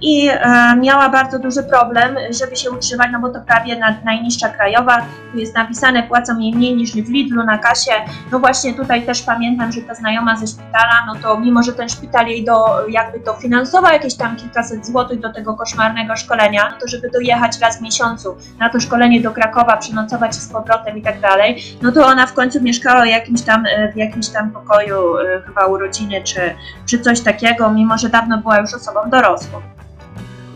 i 0.01 0.29
e, 0.29 0.75
miała 0.75 1.09
bardzo 1.09 1.39
duży 1.39 1.63
problem, 1.63 2.15
żeby 2.41 2.55
się 2.55 2.71
utrzymać, 2.71 3.09
no 3.11 3.19
bo 3.19 3.29
to 3.29 3.41
prawie 3.41 3.79
najniższa 4.05 4.49
krajowa, 4.49 4.97
tu 5.31 5.37
jest 5.37 5.55
napisane, 5.55 6.03
płacą 6.03 6.39
jej 6.39 6.53
mniej 6.55 6.75
niż 6.75 6.91
w 6.91 7.09
Lidlu 7.09 7.43
na 7.43 7.57
kasie, 7.57 7.91
no 8.31 8.39
właśnie 8.39 8.73
tutaj 8.73 9.05
też 9.05 9.21
pamiętam, 9.21 9.71
że 9.71 9.81
ta 9.81 9.95
znajoma 9.95 10.37
ze 10.37 10.47
szpitala, 10.47 11.05
no 11.07 11.15
to 11.15 11.39
mimo, 11.39 11.63
że 11.63 11.73
ten 11.73 11.89
szpital 11.89 12.27
jej 12.27 12.45
do, 12.45 12.87
jakby 12.89 13.19
to 13.19 13.33
finansował 13.33 13.93
jakieś 13.93 14.15
tam 14.15 14.35
kilkaset 14.35 14.85
złotych 14.85 15.19
do 15.19 15.33
tego 15.33 15.53
koszmarnego 15.53 16.15
szkolenia, 16.15 16.69
no 16.71 16.77
to 16.81 16.87
żeby 16.87 17.09
dojechać 17.09 17.59
raz 17.59 17.79
w 17.79 17.81
miesiącu 17.81 18.37
na 18.59 18.69
to 18.69 18.79
szkolenie 18.79 19.21
do 19.21 19.31
Krakowa, 19.31 19.77
przenocować 19.77 20.35
z 20.35 20.51
powrotem 20.51 20.97
i 20.97 21.01
tak 21.01 21.19
dalej, 21.19 21.63
no 21.81 21.91
to 21.91 22.05
ona 22.05 22.27
w 22.27 22.33
końcu 22.33 22.61
mieszkała 22.61 23.05
jakimś 23.05 23.41
tam, 23.41 23.65
e, 23.65 23.91
w 23.91 23.95
jakimś 23.95 24.29
tam 24.29 24.51
pokoju, 24.51 24.97
chyba 25.45 25.65
u 25.65 25.77
rodziny, 25.77 26.23
czy, 26.23 26.55
czy 26.85 26.99
coś 26.99 27.21
takiego, 27.21 27.71
mimo, 27.71 27.97
że 27.97 28.09
dawno 28.09 28.37
była 28.37 28.59
już 28.59 28.73
osobą 28.73 28.99
dorosłą. 29.09 29.40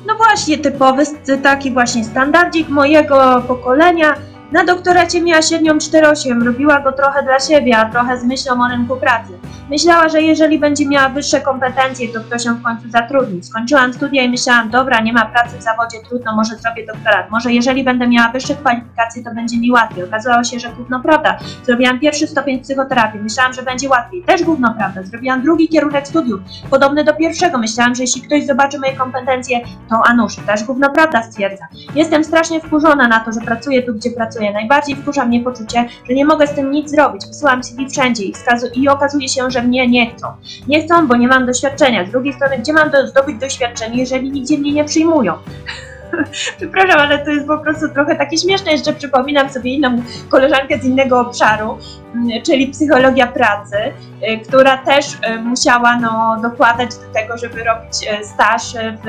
No 0.07 0.15
właśnie, 0.15 0.57
typowy 0.57 1.03
taki 1.43 1.71
właśnie 1.71 2.03
standardzik 2.03 2.69
mojego 2.69 3.43
pokolenia, 3.47 4.15
na 4.51 4.63
doktoracie 4.65 5.21
miała 5.21 5.41
średnią 5.41 5.73
4,8, 5.77 6.43
robiła 6.43 6.79
go 6.79 6.91
trochę 6.91 7.23
dla 7.23 7.39
siebie, 7.39 7.77
a 7.77 7.89
trochę 7.89 8.17
z 8.17 8.23
myślą 8.23 8.63
o 8.65 8.67
rynku 8.67 8.95
pracy. 8.95 9.39
Myślała, 9.69 10.09
że 10.09 10.21
jeżeli 10.21 10.59
będzie 10.59 10.87
miała 10.87 11.09
wyższe 11.09 11.41
kompetencje, 11.41 12.07
to 12.07 12.19
ktoś 12.19 12.45
ją 12.45 12.55
w 12.55 12.61
końcu 12.61 12.89
zatrudni. 12.89 13.43
Skończyłam 13.43 13.93
studia 13.93 14.23
i 14.23 14.29
myślałam, 14.29 14.69
dobra, 14.69 15.01
nie 15.01 15.13
ma 15.13 15.25
pracy 15.25 15.57
w 15.57 15.61
zawodzie, 15.61 15.97
trudno, 16.09 16.35
może 16.35 16.55
zrobię 16.55 16.85
doktorat. 16.85 17.29
Może 17.31 17.53
jeżeli 17.53 17.83
będę 17.83 18.07
miała 18.07 18.31
wyższe 18.31 18.55
kwalifikacje, 18.55 19.23
to 19.23 19.33
będzie 19.33 19.57
mi 19.57 19.71
łatwiej. 19.71 20.03
Okazało 20.03 20.43
się, 20.43 20.59
że 20.59 20.69
gówno 20.69 20.99
prawda. 20.99 21.39
Zrobiłam 21.63 21.99
pierwszy 21.99 22.27
stopień 22.27 22.59
psychoterapii, 22.59 23.19
myślałam, 23.19 23.53
że 23.53 23.63
będzie 23.63 23.89
łatwiej. 23.89 24.23
Też 24.23 24.43
gówno 24.43 24.73
prawda. 24.77 25.03
Zrobiłam 25.03 25.41
drugi 25.41 25.67
kierunek 25.67 26.07
studiów, 26.07 26.39
podobny 26.69 27.03
do 27.03 27.13
pierwszego. 27.13 27.57
Myślałam, 27.57 27.95
że 27.95 28.03
jeśli 28.03 28.21
ktoś 28.21 28.45
zobaczy 28.45 28.79
moje 28.79 28.93
kompetencje, 28.93 29.59
to 29.89 30.01
a 30.05 30.13
nuż, 30.13 30.35
też 30.35 30.63
gówno 30.63 30.89
prawda 30.89 31.23
stwierdza. 31.23 31.67
Jestem 31.95 32.23
strasznie 32.23 32.61
wkurzona 32.61 33.07
na 33.07 33.19
to, 33.19 33.31
że 33.31 33.39
pracuję 33.41 33.83
tu, 33.83 33.93
gdzie 33.93 34.11
pracuję 34.11 34.34
pracuję. 34.35 34.53
Najbardziej 34.53 34.95
wkurza 34.95 35.25
mnie 35.25 35.43
poczucie, 35.43 35.85
że 36.09 36.13
nie 36.13 36.25
mogę 36.25 36.47
z 36.47 36.53
tym 36.53 36.71
nic 36.71 36.91
zrobić. 36.91 37.27
Wysyłam 37.27 37.63
CV 37.63 37.89
wszędzie 37.89 38.23
i, 38.23 38.33
i 38.75 38.89
okazuje 38.89 39.29
się, 39.29 39.51
że 39.51 39.61
mnie 39.61 39.87
nie 39.87 40.11
chcą. 40.11 40.27
Nie 40.67 40.83
chcą, 40.83 41.07
bo 41.07 41.15
nie 41.15 41.27
mam 41.27 41.45
doświadczenia. 41.45 42.05
Z 42.05 42.11
drugiej 42.11 42.33
strony, 42.33 42.57
gdzie 42.57 42.73
mam 42.73 42.89
do, 42.89 43.07
zdobyć 43.07 43.37
doświadczenie, 43.37 43.97
jeżeli 43.97 44.31
nigdzie 44.31 44.57
mnie 44.57 44.73
nie 44.73 44.83
przyjmują? 44.83 45.33
Przepraszam, 46.57 46.99
ale 46.99 47.25
to 47.25 47.31
jest 47.31 47.47
po 47.47 47.57
prostu 47.57 47.89
trochę 47.89 48.15
takie 48.15 48.37
śmieszne. 48.37 48.71
Jeszcze 48.71 48.93
przypominam 48.93 49.49
sobie 49.49 49.73
inną 49.73 50.01
koleżankę 50.29 50.79
z 50.79 50.85
innego 50.85 51.19
obszaru, 51.19 51.77
mm, 52.15 52.41
czyli 52.45 52.67
psychologia 52.67 53.27
pracy, 53.27 53.77
y, 53.77 54.39
która 54.47 54.77
też 54.77 55.05
y, 55.13 55.39
musiała 55.39 55.97
no, 55.99 56.37
dokładać 56.41 56.89
do 56.89 57.13
tego, 57.13 57.37
żeby 57.37 57.63
robić 57.63 57.93
y, 58.21 58.25
staż 58.25 58.73
w 58.73 59.05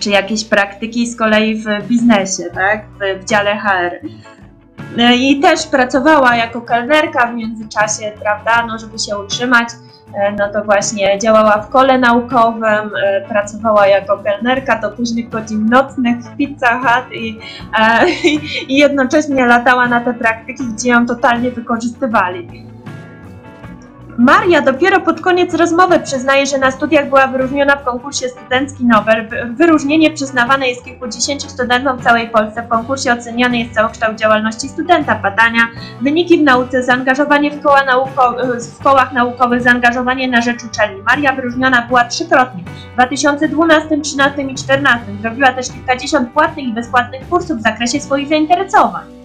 czy 0.00 0.10
jakieś 0.10 0.44
praktyki 0.44 1.06
z 1.06 1.16
kolei 1.16 1.54
w 1.54 1.66
biznesie, 1.88 2.42
tak, 2.54 2.84
w, 2.84 3.22
w 3.22 3.28
dziale 3.28 3.56
HR. 3.58 4.00
E, 4.98 5.16
I 5.16 5.40
też 5.40 5.66
pracowała 5.66 6.36
jako 6.36 6.60
kelnerka 6.62 7.26
w 7.26 7.34
międzyczasie, 7.34 8.12
prawda, 8.22 8.66
no 8.66 8.78
żeby 8.78 8.98
się 8.98 9.18
utrzymać, 9.18 9.68
e, 10.14 10.32
no 10.32 10.52
to 10.52 10.64
właśnie 10.64 11.18
działała 11.18 11.62
w 11.62 11.68
kole 11.68 11.98
naukowym, 11.98 12.90
e, 13.02 13.20
pracowała 13.28 13.86
jako 13.86 14.18
kelnerka 14.18 14.78
do 14.78 14.90
późnych 14.90 15.28
godzin 15.28 15.68
nocnych 15.68 16.18
w 16.18 16.36
Pizza 16.36 16.78
Hut 16.78 17.12
i, 17.12 17.38
i, 18.24 18.40
i 18.74 18.76
jednocześnie 18.78 19.46
latała 19.46 19.88
na 19.88 20.00
te 20.00 20.14
praktyki, 20.14 20.64
gdzie 20.64 20.90
ją 20.90 21.06
totalnie 21.06 21.50
wykorzystywali. 21.50 22.48
Maria 24.18 24.62
dopiero 24.62 25.00
pod 25.00 25.20
koniec 25.20 25.54
rozmowy 25.54 26.00
przyznaje, 26.00 26.46
że 26.46 26.58
na 26.58 26.70
studiach 26.70 27.08
była 27.08 27.26
wyróżniona 27.26 27.76
w 27.76 27.84
konkursie 27.84 28.28
Studencki 28.28 28.84
Nobel. 28.84 29.28
Wyróżnienie 29.54 30.10
przyznawane 30.10 30.68
jest 30.68 30.84
kilkudziesięciu 30.84 31.48
studentom 31.48 31.98
w 31.98 32.04
całej 32.04 32.28
Polsce. 32.28 32.62
W 32.62 32.68
konkursie 32.68 33.12
oceniany 33.12 33.58
jest 33.58 33.74
całokształt 33.74 34.18
działalności 34.18 34.68
studenta, 34.68 35.14
badania, 35.14 35.68
wyniki 36.00 36.38
w 36.38 36.42
nauce, 36.42 36.82
zaangażowanie 36.82 37.50
w, 37.50 37.62
koła 37.62 37.84
nauko 37.84 38.36
w 38.78 38.82
kołach 38.82 39.12
naukowych, 39.12 39.62
zaangażowanie 39.62 40.28
na 40.28 40.40
rzecz 40.40 40.64
uczelni. 40.64 41.02
Maria 41.02 41.32
wyróżniona 41.32 41.82
była 41.82 42.04
trzykrotnie 42.04 42.62
w 42.90 42.94
2012, 42.94 43.88
2013 43.88 44.42
i 44.42 44.44
2014. 44.44 45.06
Zrobiła 45.22 45.52
też 45.52 45.72
kilkadziesiąt 45.72 46.30
płatnych 46.30 46.66
i 46.66 46.72
bezpłatnych 46.72 47.28
kursów 47.28 47.58
w 47.58 47.62
zakresie 47.62 48.00
swoich 48.00 48.28
zainteresowań. 48.28 49.19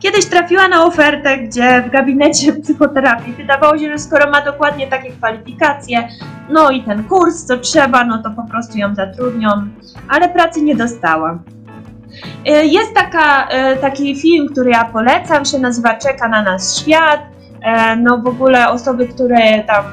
Kiedyś 0.00 0.26
trafiła 0.26 0.68
na 0.68 0.84
ofertę, 0.84 1.38
gdzie 1.38 1.82
w 1.82 1.90
gabinecie 1.90 2.52
psychoterapii 2.62 3.32
wydawało 3.32 3.78
się, 3.78 3.88
że 3.92 3.98
skoro 3.98 4.30
ma 4.30 4.40
dokładnie 4.44 4.86
takie 4.86 5.10
kwalifikacje, 5.10 6.08
no 6.50 6.70
i 6.70 6.82
ten 6.82 7.04
kurs, 7.04 7.44
co 7.44 7.58
trzeba, 7.58 8.04
no 8.04 8.22
to 8.22 8.30
po 8.30 8.42
prostu 8.50 8.78
ją 8.78 8.94
zatrudnią, 8.94 9.48
ale 10.08 10.28
pracy 10.28 10.62
nie 10.62 10.76
dostała. 10.76 11.38
E, 12.46 12.66
Jest 12.66 12.94
taka, 12.94 13.48
e, 13.48 13.76
taki 13.76 14.16
film, 14.20 14.48
który 14.48 14.70
ja 14.70 14.84
polecam, 14.84 15.44
się 15.44 15.58
nazywa 15.58 15.94
Czeka 15.94 16.28
na 16.28 16.42
nas 16.42 16.78
świat. 16.80 17.20
E, 17.62 17.96
No 17.96 18.18
w 18.18 18.26
ogóle 18.26 18.68
osoby, 18.68 19.08
które 19.08 19.64
tam 19.66 19.84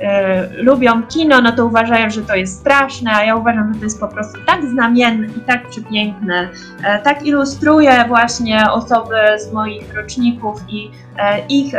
e, 0.00 0.62
lubią 0.62 1.02
kino, 1.02 1.40
no 1.40 1.52
to 1.52 1.66
uważają, 1.66 2.10
że 2.10 2.22
to 2.22 2.34
jest 2.34 2.60
straszne, 2.60 3.12
a 3.12 3.24
ja 3.24 3.36
uważam, 3.36 3.74
że 3.74 3.78
to 3.78 3.84
jest 3.84 4.00
po 4.00 4.08
prostu 4.08 4.38
tak 4.46 4.64
znamienne 4.64 5.26
i 5.26 5.40
tak 5.40 5.68
przepiękne. 5.68 6.48
E, 6.84 6.98
Tak 6.98 7.26
ilustruje 7.26 8.04
właśnie 8.08 8.70
osoby 8.70 9.16
z 9.38 9.52
moich 9.52 9.94
roczników 9.94 10.60
i 10.68 10.90
e, 11.18 11.46
ich 11.46 11.74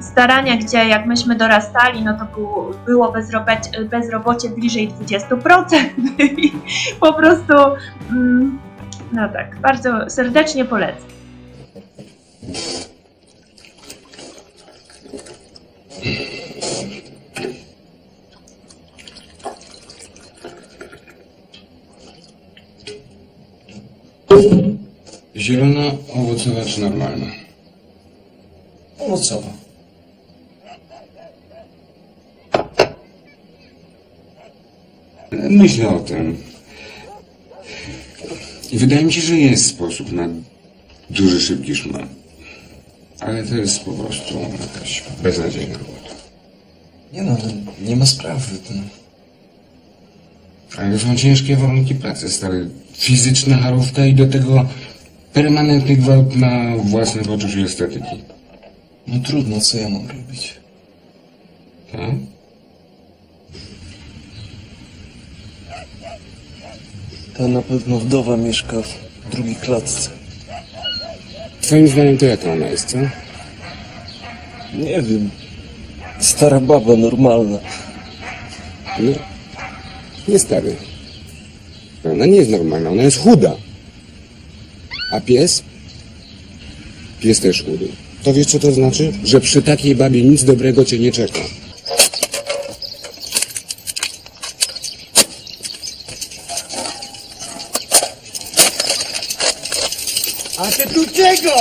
starania, 0.00 0.56
gdzie 0.56 0.88
jak 0.88 1.06
myśmy 1.06 1.36
dorastali, 1.36 2.02
no 2.04 2.18
to 2.18 2.26
było, 2.86 3.12
bezrobocie 3.90 4.48
bliżej 4.48 4.90
20%. 4.90 5.64
I 6.18 6.52
po 7.00 7.12
prostu, 7.12 7.52
mm, 8.10 8.58
no 9.12 9.28
tak, 9.28 9.60
bardzo 9.60 10.10
serdecznie 10.10 10.64
polecam. 10.64 11.16
Zielona, 25.36 25.92
owocowa 26.14 26.64
czy 26.64 26.80
normalna? 26.80 27.26
Owocowa. 28.98 29.48
Myślę 35.32 35.88
o 35.88 36.00
tym. 36.00 36.36
I 38.72 38.78
wydaje 38.78 39.04
mi 39.04 39.12
się, 39.12 39.20
że 39.20 39.36
jest 39.36 39.66
sposób 39.66 40.12
na 40.12 40.28
duży, 41.10 41.40
szybki 41.40 41.74
szmal. 41.74 42.06
Ale 43.20 43.44
to 43.44 43.56
jest 43.56 43.80
po 43.80 43.92
prostu 43.92 44.34
jakaś 44.40 45.04
beznadziejna 45.22 45.78
robota. 45.78 46.14
Nie 47.12 47.22
no, 47.22 47.36
nie 47.82 47.96
ma 47.96 48.06
sprawy. 48.06 48.58
To... 48.58 48.74
Ale 50.80 50.98
są 50.98 51.16
ciężkie 51.16 51.56
warunki 51.56 51.94
pracy, 51.94 52.28
stary. 52.28 52.70
Fizyczna 52.98 53.56
harówka 53.56 54.06
i 54.06 54.14
do 54.14 54.26
tego 54.26 54.68
permanentny 55.32 55.96
gwałt 55.96 56.36
na 56.36 56.76
własne 56.76 57.22
poczucie 57.22 57.60
estetyki. 57.60 58.22
No 59.06 59.20
trudno, 59.20 59.60
co 59.60 59.78
ja 59.78 59.88
mam 59.88 60.08
robić? 60.08 60.54
Tak? 61.92 62.10
Ta 67.36 67.48
na 67.48 67.62
pewno 67.62 67.98
wdowa 67.98 68.36
mieszka 68.36 68.82
w 68.82 69.30
drugiej 69.30 69.56
klatce. 69.56 70.10
Twoim 71.60 71.88
zdaniem 71.88 72.18
to 72.18 72.26
jaka 72.26 72.52
ona 72.52 72.66
jest, 72.66 72.88
co? 72.88 72.98
Nie 74.74 75.02
wiem. 75.02 75.30
Stara 76.18 76.60
baba, 76.60 76.96
normalna. 76.96 77.58
No, 78.98 79.12
nie 80.28 80.38
stary. 80.38 80.76
Ona 82.04 82.26
nie 82.26 82.36
jest 82.36 82.50
normalna, 82.50 82.90
ona 82.90 83.02
jest 83.02 83.18
chuda. 83.18 83.56
A 85.12 85.20
pies? 85.20 85.62
Pies 87.20 87.40
też 87.40 87.62
chudy. 87.62 87.88
To 88.22 88.34
wiesz 88.34 88.46
co 88.46 88.58
to 88.58 88.72
znaczy? 88.72 89.12
Że 89.24 89.40
przy 89.40 89.62
takiej 89.62 89.94
babie 89.94 90.22
nic 90.22 90.44
dobrego 90.44 90.84
cię 90.84 90.98
nie 90.98 91.12
czeka. 91.12 91.40
A 100.58 100.66
ty 100.66 100.94
tu 100.94 101.06
czego? 101.06 101.52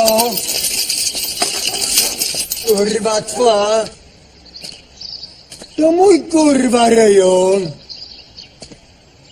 Kurwa 2.67 3.21
twa. 3.21 3.86
To 5.78 5.91
mój 5.91 6.21
kurwa 6.21 6.89
rejon. 6.89 7.71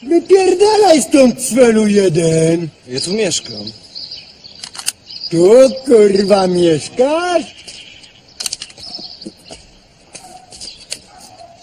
Wypierdalaj 0.10 1.02
stąd 1.02 1.40
cwelu 1.42 1.88
jeden. 1.88 2.68
Ja 2.88 3.00
tu 3.02 3.14
mieszkam. 3.14 3.66
Tu 5.30 5.52
kurwa 5.86 6.48
mieszkasz? 6.48 7.56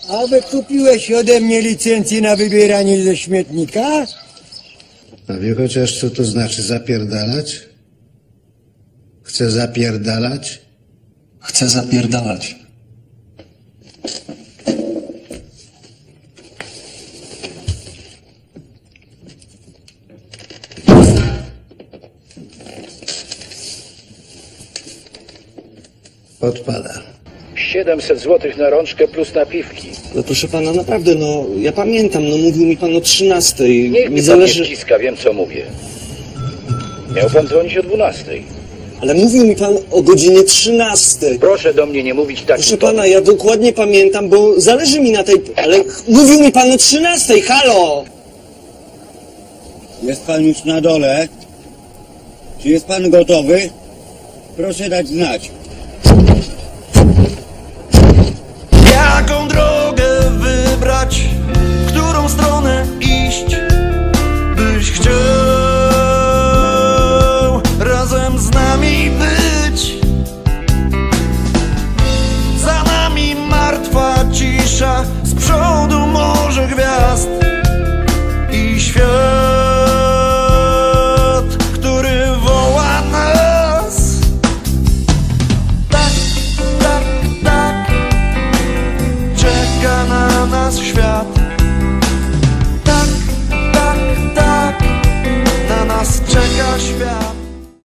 A 0.09 0.27
wykupiłeś 0.27 1.11
ode 1.11 1.41
mnie 1.41 1.63
licencję 1.63 2.21
na 2.21 2.37
wybieranie 2.37 3.05
ze 3.05 3.17
śmietnika? 3.17 4.07
A 5.29 5.33
wie 5.33 5.55
chociaż 5.55 6.01
co 6.01 6.11
to 6.11 6.25
znaczy 6.25 6.63
zapierdalać? 6.63 7.61
Chce 9.23 9.51
zapierdalać? 9.51 10.61
Chcę 11.41 11.69
zapierdalać. 11.69 12.57
Odpada. 26.41 27.03
700 27.55 28.19
zł 28.19 28.53
na 28.59 28.71
rączkę 28.71 29.09
plus 29.09 29.35
napiwki. 29.35 29.89
No 30.15 30.23
proszę 30.23 30.49
pana, 30.49 30.73
naprawdę, 30.73 31.15
no 31.15 31.45
ja 31.59 31.73
pamiętam, 31.73 32.29
no 32.29 32.37
mówił 32.37 32.67
mi 32.67 32.77
pan 32.77 32.97
o 32.97 33.01
13. 33.01 33.69
Niech 33.69 34.11
mi 34.11 34.17
pan 34.17 34.25
zależy. 34.25 34.61
nie 34.61 34.67
wciska, 34.67 34.99
wiem 34.99 35.17
co 35.17 35.33
mówię. 35.33 35.67
Miał 37.15 37.31
pan 37.31 37.47
dzwonić 37.47 37.77
o 37.79 37.83
12. 37.83 38.25
Ale 39.01 39.15
mówił 39.15 39.47
mi 39.47 39.57
pan 39.57 39.77
o 39.91 40.03
godzinie 40.03 40.43
13. 40.43 41.27
Proszę 41.41 41.75
do 41.75 41.87
mnie 41.87 42.03
nie 42.03 42.15
mówić 42.15 42.41
takim 42.41 42.55
Proszę 42.55 42.77
pana, 42.77 43.07
ja 43.07 43.21
dokładnie 43.21 43.73
pamiętam, 43.73 44.29
bo 44.29 44.61
zależy 44.61 45.01
mi 45.01 45.11
na 45.11 45.25
tej. 45.25 45.37
Ale 45.57 45.77
mówił 46.09 46.41
mi 46.41 46.53
pan 46.53 46.71
o 46.73 46.77
13, 46.77 47.41
halo! 47.43 48.05
Jest 50.03 50.23
pan 50.23 50.45
już 50.45 50.65
na 50.65 50.81
dole? 50.81 51.29
Czy 52.63 52.69
jest 52.69 52.87
pan 52.87 53.11
gotowy? 53.11 53.71
Proszę 54.57 54.89
dać 54.89 55.09
znać. 55.09 55.51
Wybrać, 60.81 61.29
w 61.87 61.93
którą 61.93 62.29
stronę 62.29 62.87
iść, 63.01 63.57
byś 64.57 64.93
chciał 64.93 65.60